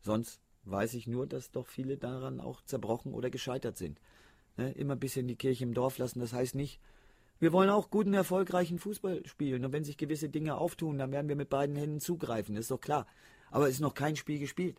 [0.00, 4.00] Sonst weiß ich nur, dass doch viele daran auch zerbrochen oder gescheitert sind.
[4.56, 4.72] Ne?
[4.72, 6.80] Immer ein bisschen die Kirche im Dorf lassen, das heißt nicht,
[7.40, 11.28] wir wollen auch guten, erfolgreichen Fußball spielen und wenn sich gewisse Dinge auftun, dann werden
[11.28, 13.06] wir mit beiden Händen zugreifen, das ist doch klar.
[13.50, 14.76] Aber es ist noch kein Spiel gespielt.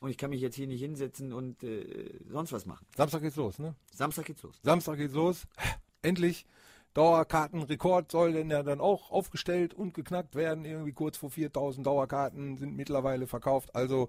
[0.00, 2.86] Und ich kann mich jetzt hier nicht hinsetzen und äh, sonst was machen.
[2.96, 3.74] Samstag geht's los, ne?
[3.92, 4.58] Samstag geht's los.
[4.62, 5.46] Samstag geht's los.
[6.02, 6.46] Endlich.
[6.94, 10.64] Dauerkartenrekord soll denn ja dann auch aufgestellt und geknackt werden.
[10.64, 13.74] Irgendwie kurz vor 4000 Dauerkarten sind mittlerweile verkauft.
[13.74, 14.08] Also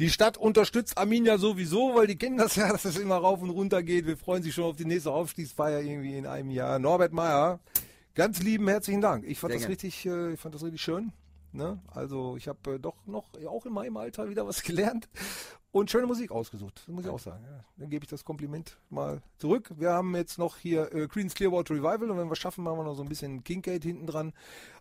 [0.00, 3.50] die Stadt unterstützt Arminia sowieso, weil die kennen das ja, dass es immer rauf und
[3.50, 4.06] runter geht.
[4.06, 6.78] Wir freuen sich schon auf die nächste Aufstiegsfeier irgendwie in einem Jahr.
[6.78, 7.60] Norbert Meyer,
[8.14, 9.24] ganz lieben herzlichen Dank.
[9.26, 11.12] Ich fand Sehr das richtig, äh, ich fand das richtig schön.
[11.52, 11.80] Ne?
[11.88, 15.08] Also ich habe äh, doch noch auch in meinem Alter wieder was gelernt
[15.72, 17.44] und schöne Musik ausgesucht, muss ich auch sagen.
[17.44, 17.64] Ja.
[17.76, 19.70] Dann gebe ich das Kompliment mal zurück.
[19.76, 22.78] Wir haben jetzt noch hier äh, Queen's Clearwater Revival und wenn wir es schaffen, machen
[22.78, 24.32] wir noch so ein bisschen Kinkade hinten dran.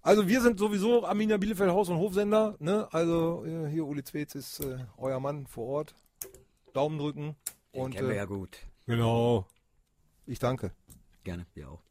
[0.02, 2.56] Also wir sind sowieso Arminia Bielefeld Haus- und Hofsender.
[2.60, 2.88] Ne?
[2.92, 5.96] Also äh, hier Uli Zwetz ist äh, euer Mann vor Ort.
[6.74, 7.36] Daumen drücken.
[7.74, 8.58] Den und kennen wir äh, ja gut.
[8.86, 9.46] genau.
[10.26, 10.72] Ich danke.
[11.24, 11.89] Gerne, wir auch.